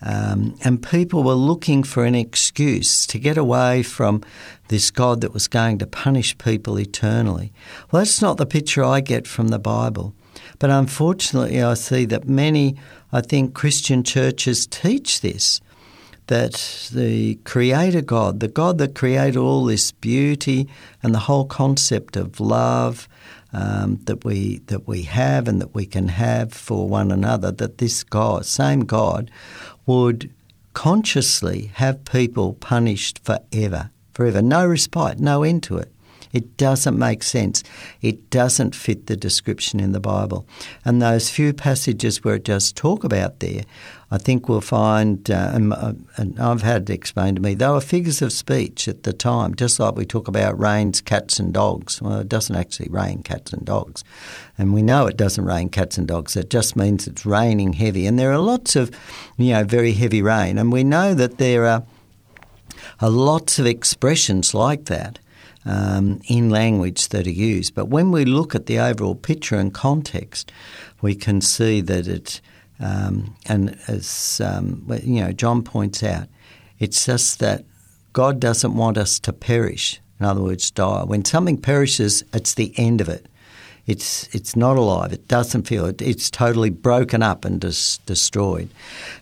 Um, 0.01 0.55
and 0.63 0.81
people 0.81 1.23
were 1.23 1.33
looking 1.33 1.83
for 1.83 2.05
an 2.05 2.15
excuse 2.15 3.05
to 3.07 3.19
get 3.19 3.37
away 3.37 3.83
from 3.83 4.23
this 4.69 4.91
God 4.91 5.21
that 5.21 5.33
was 5.33 5.47
going 5.47 5.77
to 5.79 5.87
punish 5.87 6.37
people 6.37 6.79
eternally. 6.79 7.51
Well, 7.91 8.01
that's 8.01 8.21
not 8.21 8.37
the 8.37 8.45
picture 8.45 8.83
I 8.83 9.01
get 9.01 9.27
from 9.27 9.49
the 9.49 9.59
Bible. 9.59 10.13
But 10.57 10.69
unfortunately, 10.69 11.61
I 11.61 11.73
see 11.73 12.05
that 12.05 12.27
many, 12.27 12.75
I 13.11 13.21
think, 13.21 13.53
Christian 13.53 14.03
churches 14.03 14.67
teach 14.67 15.21
this 15.21 15.61
that 16.27 16.89
the 16.93 17.33
Creator 17.43 18.01
God, 18.01 18.39
the 18.39 18.47
God 18.47 18.77
that 18.77 18.93
created 18.93 19.35
all 19.35 19.65
this 19.65 19.91
beauty 19.91 20.69
and 21.01 21.11
the 21.11 21.19
whole 21.19 21.45
concept 21.45 22.15
of 22.15 22.39
love 22.39 23.09
um, 23.51 23.99
that 24.03 24.23
we 24.23 24.59
that 24.67 24.87
we 24.87 25.03
have 25.03 25.47
and 25.47 25.59
that 25.59 25.73
we 25.73 25.87
can 25.87 26.07
have 26.07 26.53
for 26.53 26.87
one 26.87 27.11
another, 27.11 27.51
that 27.51 27.79
this 27.79 28.03
God, 28.03 28.45
same 28.45 28.81
God, 28.81 29.31
would 29.89 30.29
consciously 30.73 31.71
have 31.73 32.05
people 32.05 32.53
punished 32.53 33.17
forever, 33.23 33.89
forever, 34.13 34.39
no 34.39 34.63
respite, 34.67 35.19
no 35.19 35.41
end 35.41 35.63
to 35.63 35.77
it. 35.77 35.91
It 36.31 36.57
doesn't 36.57 36.97
make 36.97 37.23
sense. 37.23 37.63
It 38.01 38.29
doesn't 38.29 38.75
fit 38.75 39.07
the 39.07 39.15
description 39.15 39.79
in 39.79 39.93
the 39.93 39.99
Bible. 39.99 40.45
And 40.85 41.01
those 41.01 41.29
few 41.29 41.53
passages 41.53 42.23
where 42.23 42.35
it 42.35 42.43
does 42.43 42.71
talk 42.71 43.03
about 43.03 43.39
there, 43.39 43.63
I 44.11 44.17
think 44.17 44.47
we'll 44.47 44.61
find, 44.61 45.29
uh, 45.29 45.51
and, 45.53 45.73
uh, 45.73 45.93
I've 46.39 46.61
had 46.61 46.89
explained 46.89 47.37
to 47.37 47.41
me, 47.41 47.55
they 47.55 47.67
were 47.67 47.81
figures 47.81 48.21
of 48.21 48.31
speech 48.31 48.87
at 48.87 49.03
the 49.03 49.13
time, 49.13 49.55
just 49.55 49.79
like 49.79 49.95
we 49.95 50.05
talk 50.05 50.27
about 50.27 50.59
rains, 50.59 51.01
cats, 51.01 51.39
and 51.39 51.53
dogs. 51.53 52.01
Well, 52.01 52.19
it 52.19 52.29
doesn't 52.29 52.55
actually 52.55 52.89
rain 52.89 53.23
cats 53.23 53.53
and 53.53 53.65
dogs. 53.65 54.03
And 54.57 54.73
we 54.73 54.81
know 54.81 55.07
it 55.07 55.17
doesn't 55.17 55.45
rain 55.45 55.69
cats 55.69 55.97
and 55.97 56.07
dogs. 56.07 56.35
It 56.35 56.49
just 56.49 56.75
means 56.75 57.07
it's 57.07 57.25
raining 57.25 57.73
heavy. 57.73 58.05
And 58.05 58.19
there 58.19 58.31
are 58.31 58.39
lots 58.39 58.75
of, 58.75 58.91
you 59.37 59.53
know, 59.53 59.63
very 59.63 59.93
heavy 59.93 60.21
rain. 60.21 60.57
And 60.57 60.71
we 60.71 60.83
know 60.83 61.13
that 61.15 61.37
there 61.37 61.65
are, 61.65 61.83
are 62.99 63.09
lots 63.09 63.57
of 63.59 63.65
expressions 63.65 64.53
like 64.53 64.85
that 64.85 65.19
um, 65.69 66.19
in 66.27 66.49
language 66.49 67.09
that 67.09 67.27
are 67.27 67.31
used. 67.31 67.75
But 67.75 67.89
when 67.89 68.11
we 68.11 68.25
look 68.25 68.55
at 68.55 68.65
the 68.65 68.79
overall 68.79 69.15
picture 69.15 69.55
and 69.55 69.73
context, 69.73 70.51
we 71.01 71.13
can 71.15 71.41
see 71.41 71.79
that 71.81 72.07
it, 72.07 72.41
um, 72.79 73.35
and 73.45 73.77
as 73.87 74.41
um, 74.43 74.85
you 75.03 75.21
know, 75.21 75.31
John 75.31 75.63
points 75.63 76.01
out, 76.01 76.27
it's 76.79 77.05
just 77.05 77.39
that 77.39 77.65
God 78.13 78.39
doesn't 78.39 78.75
want 78.75 78.97
us 78.97 79.19
to 79.19 79.33
perish. 79.33 80.01
In 80.19 80.25
other 80.25 80.41
words, 80.41 80.71
die. 80.71 81.03
When 81.03 81.23
something 81.23 81.57
perishes, 81.57 82.23
it's 82.33 82.55
the 82.55 82.73
end 82.75 82.99
of 82.99 83.07
it. 83.07 83.27
It's 83.85 84.33
it's 84.35 84.55
not 84.55 84.77
alive. 84.77 85.13
It 85.13 85.27
doesn't 85.27 85.67
feel 85.67 85.85
it. 85.85 86.01
It's 86.01 86.29
totally 86.29 86.69
broken 86.69 87.23
up 87.23 87.45
and 87.45 87.59
destroyed, 87.59 88.69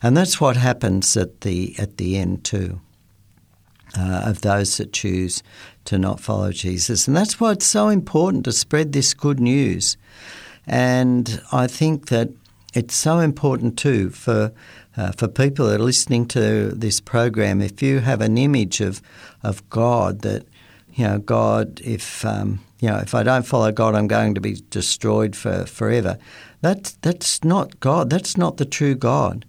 and 0.01 0.17
that's 0.17 0.41
what 0.41 0.57
happens 0.57 1.15
at 1.15 1.41
the 1.41 1.75
at 1.79 1.97
the 1.97 2.17
end 2.17 2.43
too. 2.43 2.81
Uh, 3.97 4.21
of 4.25 4.41
those 4.41 4.77
that 4.77 4.91
choose 4.91 5.41
to 5.85 5.97
not 5.97 6.19
follow 6.19 6.51
Jesus. 6.51 7.07
And 7.07 7.15
that's 7.15 7.39
why 7.39 7.53
it's 7.53 7.65
so 7.65 7.87
important 7.87 8.43
to 8.45 8.51
spread 8.51 8.91
this 8.91 9.13
good 9.13 9.39
news. 9.39 9.97
And 10.67 11.41
I 11.51 11.67
think 11.67 12.09
that 12.09 12.29
it's 12.73 12.95
so 12.95 13.19
important 13.19 13.77
too 13.79 14.09
for 14.09 14.51
uh, 14.97 15.11
for 15.11 15.27
people 15.27 15.67
that 15.67 15.79
are 15.79 15.83
listening 15.83 16.27
to 16.27 16.69
this 16.69 16.99
program. 16.99 17.61
If 17.61 17.81
you 17.81 17.99
have 17.99 18.21
an 18.21 18.37
image 18.37 18.81
of 18.81 19.01
of 19.41 19.67
God 19.69 20.21
that 20.21 20.45
you 20.93 21.07
know 21.07 21.19
God, 21.19 21.81
if 21.83 22.25
um, 22.25 22.59
you 22.79 22.89
know 22.89 22.97
if 22.97 23.15
I 23.15 23.23
don't 23.23 23.45
follow 23.45 23.71
God, 23.71 23.95
I'm 23.95 24.07
going 24.07 24.35
to 24.35 24.41
be 24.41 24.61
destroyed 24.69 25.35
for 25.35 25.65
forever. 25.65 26.17
That 26.61 26.95
that's 27.01 27.43
not 27.43 27.79
God. 27.79 28.09
That's 28.09 28.37
not 28.37 28.57
the 28.57 28.65
true 28.65 28.95
God. 28.95 29.45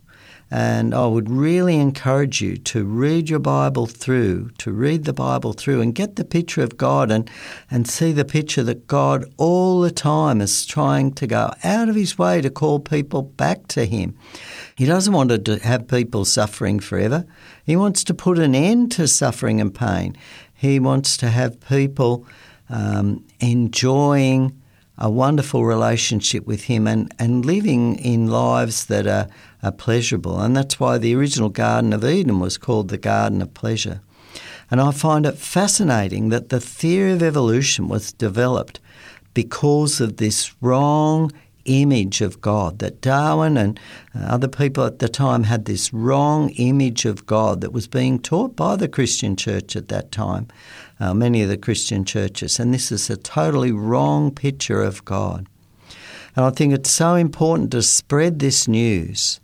And 0.50 0.94
I 0.94 1.06
would 1.06 1.28
really 1.28 1.76
encourage 1.76 2.40
you 2.40 2.56
to 2.56 2.84
read 2.84 3.28
your 3.28 3.38
Bible 3.38 3.86
through, 3.86 4.50
to 4.58 4.72
read 4.72 5.04
the 5.04 5.12
Bible 5.12 5.52
through 5.52 5.82
and 5.82 5.94
get 5.94 6.16
the 6.16 6.24
picture 6.24 6.62
of 6.62 6.78
God 6.78 7.10
and, 7.10 7.30
and 7.70 7.86
see 7.86 8.12
the 8.12 8.24
picture 8.24 8.62
that 8.62 8.86
God 8.86 9.30
all 9.36 9.82
the 9.82 9.90
time 9.90 10.40
is 10.40 10.64
trying 10.64 11.12
to 11.14 11.26
go 11.26 11.52
out 11.62 11.90
of 11.90 11.94
his 11.94 12.16
way 12.16 12.40
to 12.40 12.48
call 12.48 12.80
people 12.80 13.22
back 13.22 13.68
to 13.68 13.84
him. 13.84 14.16
He 14.74 14.86
doesn't 14.86 15.12
want 15.12 15.44
to 15.44 15.58
have 15.58 15.86
people 15.86 16.24
suffering 16.24 16.80
forever. 16.80 17.26
He 17.64 17.76
wants 17.76 18.02
to 18.04 18.14
put 18.14 18.38
an 18.38 18.54
end 18.54 18.92
to 18.92 19.06
suffering 19.06 19.60
and 19.60 19.74
pain. 19.74 20.16
He 20.54 20.80
wants 20.80 21.18
to 21.18 21.28
have 21.28 21.60
people 21.60 22.26
um, 22.70 23.24
enjoying 23.40 24.58
a 24.98 25.10
wonderful 25.10 25.64
relationship 25.64 26.46
with 26.46 26.64
Him 26.64 26.86
and, 26.86 27.12
and 27.18 27.44
living 27.44 27.96
in 27.96 28.26
lives 28.26 28.86
that 28.86 29.06
are, 29.06 29.28
are 29.62 29.72
pleasurable. 29.72 30.40
And 30.40 30.56
that's 30.56 30.80
why 30.80 30.98
the 30.98 31.14
original 31.14 31.48
Garden 31.48 31.92
of 31.92 32.04
Eden 32.04 32.40
was 32.40 32.58
called 32.58 32.88
the 32.88 32.98
Garden 32.98 33.40
of 33.40 33.54
Pleasure. 33.54 34.00
And 34.70 34.80
I 34.80 34.90
find 34.90 35.24
it 35.24 35.38
fascinating 35.38 36.28
that 36.28 36.50
the 36.50 36.60
theory 36.60 37.12
of 37.12 37.22
evolution 37.22 37.88
was 37.88 38.12
developed 38.12 38.80
because 39.34 40.00
of 40.00 40.16
this 40.16 40.54
wrong 40.60 41.30
image 41.68 42.20
of 42.20 42.40
God, 42.40 42.78
that 42.80 43.00
Darwin 43.00 43.56
and 43.56 43.78
uh, 44.14 44.24
other 44.24 44.48
people 44.48 44.84
at 44.84 44.98
the 44.98 45.08
time 45.08 45.44
had 45.44 45.66
this 45.66 45.92
wrong 45.92 46.50
image 46.56 47.04
of 47.04 47.26
God 47.26 47.60
that 47.60 47.72
was 47.72 47.86
being 47.86 48.18
taught 48.18 48.56
by 48.56 48.74
the 48.74 48.88
Christian 48.88 49.36
church 49.36 49.76
at 49.76 49.88
that 49.88 50.10
time, 50.10 50.48
uh, 50.98 51.14
many 51.14 51.42
of 51.42 51.48
the 51.48 51.56
Christian 51.56 52.04
churches. 52.04 52.58
And 52.58 52.72
this 52.72 52.90
is 52.90 53.10
a 53.10 53.16
totally 53.16 53.72
wrong 53.72 54.30
picture 54.30 54.82
of 54.82 55.04
God. 55.04 55.46
And 56.34 56.44
I 56.44 56.50
think 56.50 56.72
it's 56.72 56.90
so 56.90 57.14
important 57.14 57.70
to 57.72 57.82
spread 57.82 58.38
this 58.38 58.66
news 58.66 59.40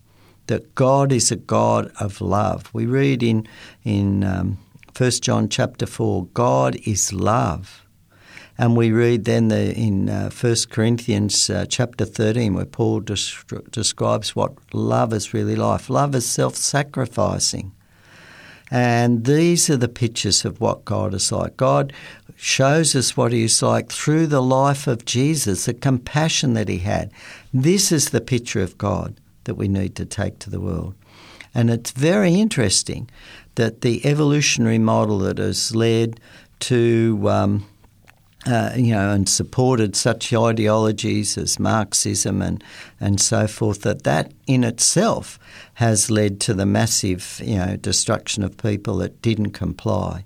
that 0.46 0.74
God 0.74 1.12
is 1.12 1.30
a 1.30 1.36
God 1.36 1.90
of 2.00 2.20
love. 2.20 2.70
We 2.72 2.86
read 2.86 3.22
in, 3.22 3.46
in 3.82 4.24
um, 4.24 4.58
1 4.96 5.10
John 5.22 5.48
chapter 5.48 5.86
4 5.86 6.26
God 6.26 6.76
is 6.84 7.12
love. 7.12 7.83
And 8.56 8.76
we 8.76 8.92
read 8.92 9.24
then 9.24 9.48
the, 9.48 9.74
in 9.74 10.08
uh, 10.08 10.30
1 10.30 10.56
Corinthians 10.70 11.50
uh, 11.50 11.66
chapter 11.68 12.04
13 12.04 12.54
where 12.54 12.64
Paul 12.64 13.00
des- 13.00 13.60
describes 13.70 14.36
what 14.36 14.52
love 14.72 15.12
is 15.12 15.34
really 15.34 15.56
like. 15.56 15.88
Love 15.88 16.14
is 16.14 16.28
self 16.28 16.54
sacrificing. 16.54 17.72
And 18.70 19.24
these 19.24 19.68
are 19.70 19.76
the 19.76 19.88
pictures 19.88 20.44
of 20.44 20.60
what 20.60 20.84
God 20.84 21.14
is 21.14 21.30
like. 21.30 21.56
God 21.56 21.92
shows 22.36 22.96
us 22.96 23.16
what 23.16 23.32
He 23.32 23.44
is 23.44 23.62
like 23.62 23.90
through 23.90 24.28
the 24.28 24.42
life 24.42 24.86
of 24.86 25.04
Jesus, 25.04 25.66
the 25.66 25.74
compassion 25.74 26.54
that 26.54 26.68
He 26.68 26.78
had. 26.78 27.12
This 27.52 27.92
is 27.92 28.10
the 28.10 28.20
picture 28.20 28.62
of 28.62 28.78
God 28.78 29.20
that 29.44 29.56
we 29.56 29.68
need 29.68 29.94
to 29.96 30.06
take 30.06 30.38
to 30.40 30.50
the 30.50 30.60
world. 30.60 30.94
And 31.54 31.70
it's 31.70 31.90
very 31.90 32.34
interesting 32.34 33.08
that 33.54 33.82
the 33.82 34.04
evolutionary 34.04 34.78
model 34.78 35.18
that 35.20 35.38
has 35.38 35.74
led 35.76 36.18
to 36.60 37.20
um, 37.28 37.66
uh, 38.46 38.72
you 38.76 38.92
know, 38.92 39.10
and 39.10 39.28
supported 39.28 39.96
such 39.96 40.32
ideologies 40.32 41.38
as 41.38 41.58
Marxism 41.58 42.42
and, 42.42 42.62
and 43.00 43.20
so 43.20 43.46
forth, 43.46 43.82
that 43.82 44.04
that 44.04 44.32
in 44.46 44.64
itself 44.64 45.38
has 45.74 46.10
led 46.10 46.40
to 46.40 46.54
the 46.54 46.66
massive, 46.66 47.40
you 47.44 47.56
know, 47.56 47.76
destruction 47.76 48.42
of 48.42 48.56
people 48.56 48.96
that 48.98 49.22
didn't 49.22 49.52
comply. 49.52 50.24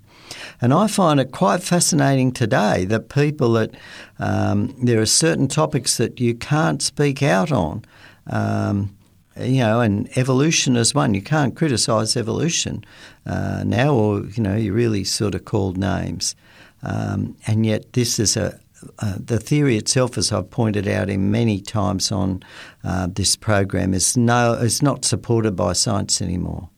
And 0.60 0.74
I 0.74 0.88
find 0.88 1.20
it 1.20 1.32
quite 1.32 1.62
fascinating 1.62 2.32
today 2.32 2.84
that 2.86 3.08
people 3.08 3.52
that 3.52 3.70
um, 4.18 4.74
there 4.82 5.00
are 5.00 5.06
certain 5.06 5.48
topics 5.48 5.96
that 5.96 6.20
you 6.20 6.34
can't 6.34 6.82
speak 6.82 7.22
out 7.22 7.52
on. 7.52 7.84
Um, 8.26 8.94
you 9.40 9.60
know, 9.60 9.80
and 9.80 10.08
evolution 10.18 10.76
is 10.76 10.94
one. 10.94 11.14
You 11.14 11.22
can't 11.22 11.54
criticise 11.54 12.16
evolution 12.16 12.84
uh, 13.24 13.62
now, 13.64 13.94
or 13.94 14.24
you 14.24 14.42
know, 14.42 14.56
you 14.56 14.72
really 14.72 15.04
sort 15.04 15.36
of 15.36 15.44
called 15.44 15.78
names. 15.78 16.34
Um, 16.82 17.36
and 17.46 17.66
yet, 17.66 17.92
this 17.92 18.18
is 18.18 18.36
a 18.36 18.58
uh, 19.00 19.16
the 19.18 19.38
theory 19.38 19.76
itself, 19.76 20.16
as 20.16 20.32
I've 20.32 20.50
pointed 20.50 20.86
out 20.86 21.10
in 21.10 21.30
many 21.30 21.60
times 21.60 22.12
on 22.12 22.42
uh, 22.84 23.08
this 23.10 23.36
program, 23.36 23.94
is 23.94 24.16
no 24.16 24.52
is 24.52 24.82
not 24.82 25.04
supported 25.04 25.56
by 25.56 25.72
science 25.72 26.22
anymore. 26.22 26.68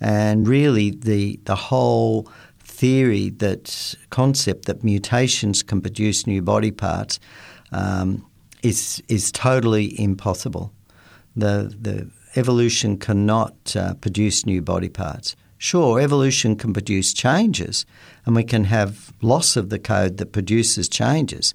And 0.00 0.48
really, 0.48 0.90
the 0.90 1.38
the 1.44 1.54
whole 1.54 2.28
theory 2.60 3.30
that 3.30 3.94
concept 4.10 4.64
that 4.64 4.82
mutations 4.82 5.62
can 5.62 5.80
produce 5.80 6.26
new 6.26 6.42
body 6.42 6.70
parts 6.70 7.20
um, 7.72 8.26
is 8.62 9.02
is 9.08 9.30
totally 9.30 10.00
impossible. 10.00 10.72
The 11.36 11.74
the 11.80 12.10
evolution 12.36 12.96
cannot 12.96 13.76
uh, 13.76 13.94
produce 13.94 14.46
new 14.46 14.62
body 14.62 14.88
parts. 14.88 15.36
Sure, 15.62 16.00
evolution 16.00 16.56
can 16.56 16.72
produce 16.72 17.12
changes, 17.12 17.84
and 18.24 18.34
we 18.34 18.42
can 18.42 18.64
have 18.64 19.12
loss 19.20 19.56
of 19.56 19.68
the 19.68 19.78
code 19.78 20.16
that 20.16 20.32
produces 20.32 20.88
changes, 20.88 21.52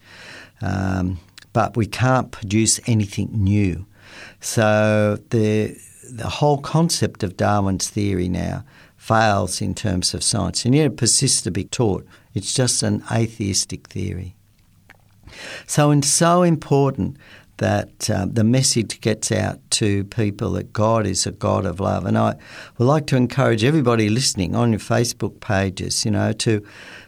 um, 0.62 1.18
but 1.54 1.76
we 1.76 1.88
can't 1.88 2.32
produce 2.32 2.80
anything 2.86 3.30
new. 3.34 3.84
So 4.42 5.18
the 5.32 5.76
the 6.08 6.30
whole 6.30 6.60
concept 6.60 7.24
of 7.24 7.36
Darwin's 7.36 7.90
theory 7.90 8.30
now 8.30 8.64
fails 8.96 9.60
in 9.60 9.74
terms 9.74 10.14
of 10.14 10.22
science, 10.22 10.66
and 10.66 10.76
yet 10.76 10.86
it 10.86 10.98
persists 10.98 11.42
to 11.42 11.50
be 11.50 11.64
taught. 11.64 12.06
It's 12.36 12.54
just 12.54 12.84
an 12.84 13.04
atheistic 13.12 13.88
theory. 13.88 14.36
So 15.66 15.90
it's 15.90 16.08
so 16.08 16.44
important 16.44 17.18
that 17.58 18.10
uh, 18.10 18.26
the 18.30 18.44
message 18.44 19.00
gets 19.02 19.32
out 19.32 19.60
to 19.72 20.04
people 20.06 20.52
that 20.52 20.74
God 20.74 21.06
is 21.06 21.26
a 21.26 21.32
God 21.32 21.66
of 21.66 21.80
love. 21.80 22.06
And 22.06 22.18
I 22.18 22.36
would 22.78 22.86
like 22.86 23.08
to 23.08 23.16
encourage 23.16 23.64
everybody 23.64 24.10
listening 24.10 24.56
on 24.56 24.72
your 24.72 24.80
Facebook 24.80 25.40
pages, 25.40 26.04
you 26.04 26.12
know, 26.12 26.34
to 26.34 26.66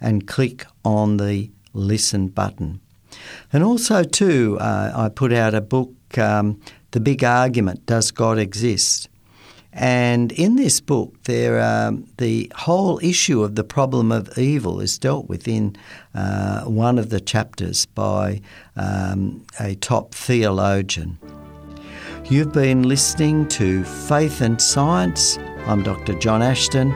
and 0.01 0.27
click 0.27 0.65
on 0.83 1.15
the 1.17 1.51
listen 1.73 2.27
button. 2.27 2.81
And 3.53 3.63
also, 3.63 4.03
too, 4.03 4.57
uh, 4.59 4.91
I 4.95 5.09
put 5.09 5.33
out 5.33 5.53
a 5.53 5.61
book, 5.61 5.93
um, 6.17 6.59
The 6.91 6.99
Big 6.99 7.23
Argument 7.23 7.85
Does 7.85 8.09
God 8.11 8.39
Exist? 8.39 9.07
And 9.73 10.33
in 10.33 10.57
this 10.57 10.81
book, 10.81 11.23
there 11.23 11.61
um, 11.61 12.05
the 12.17 12.51
whole 12.55 12.99
issue 13.01 13.41
of 13.41 13.55
the 13.55 13.63
problem 13.63 14.11
of 14.11 14.37
evil 14.37 14.81
is 14.81 14.97
dealt 14.97 15.29
with 15.29 15.47
in 15.47 15.77
uh, 16.13 16.63
one 16.63 16.99
of 16.99 17.09
the 17.09 17.21
chapters 17.21 17.85
by 17.85 18.41
um, 18.75 19.45
a 19.59 19.75
top 19.75 20.13
theologian. 20.13 21.17
You've 22.31 22.53
been 22.53 22.83
listening 22.83 23.45
to 23.49 23.83
Faith 23.83 24.39
and 24.39 24.61
Science 24.61 25.37
I'm 25.65 25.83
Dr. 25.83 26.13
John 26.13 26.41
Ashton. 26.41 26.89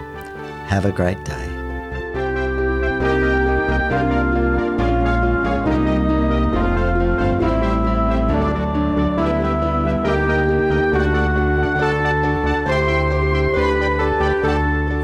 Have 0.67 0.85
a 0.85 0.93
great 0.93 1.21
day. 1.25 1.45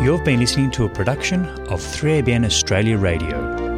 You've 0.01 0.23
been 0.23 0.39
listening 0.39 0.71
to 0.71 0.85
a 0.85 0.89
production 0.89 1.45
of 1.67 1.81
3ABN 1.81 2.45
Australia 2.45 2.97
Radio. 2.97 3.70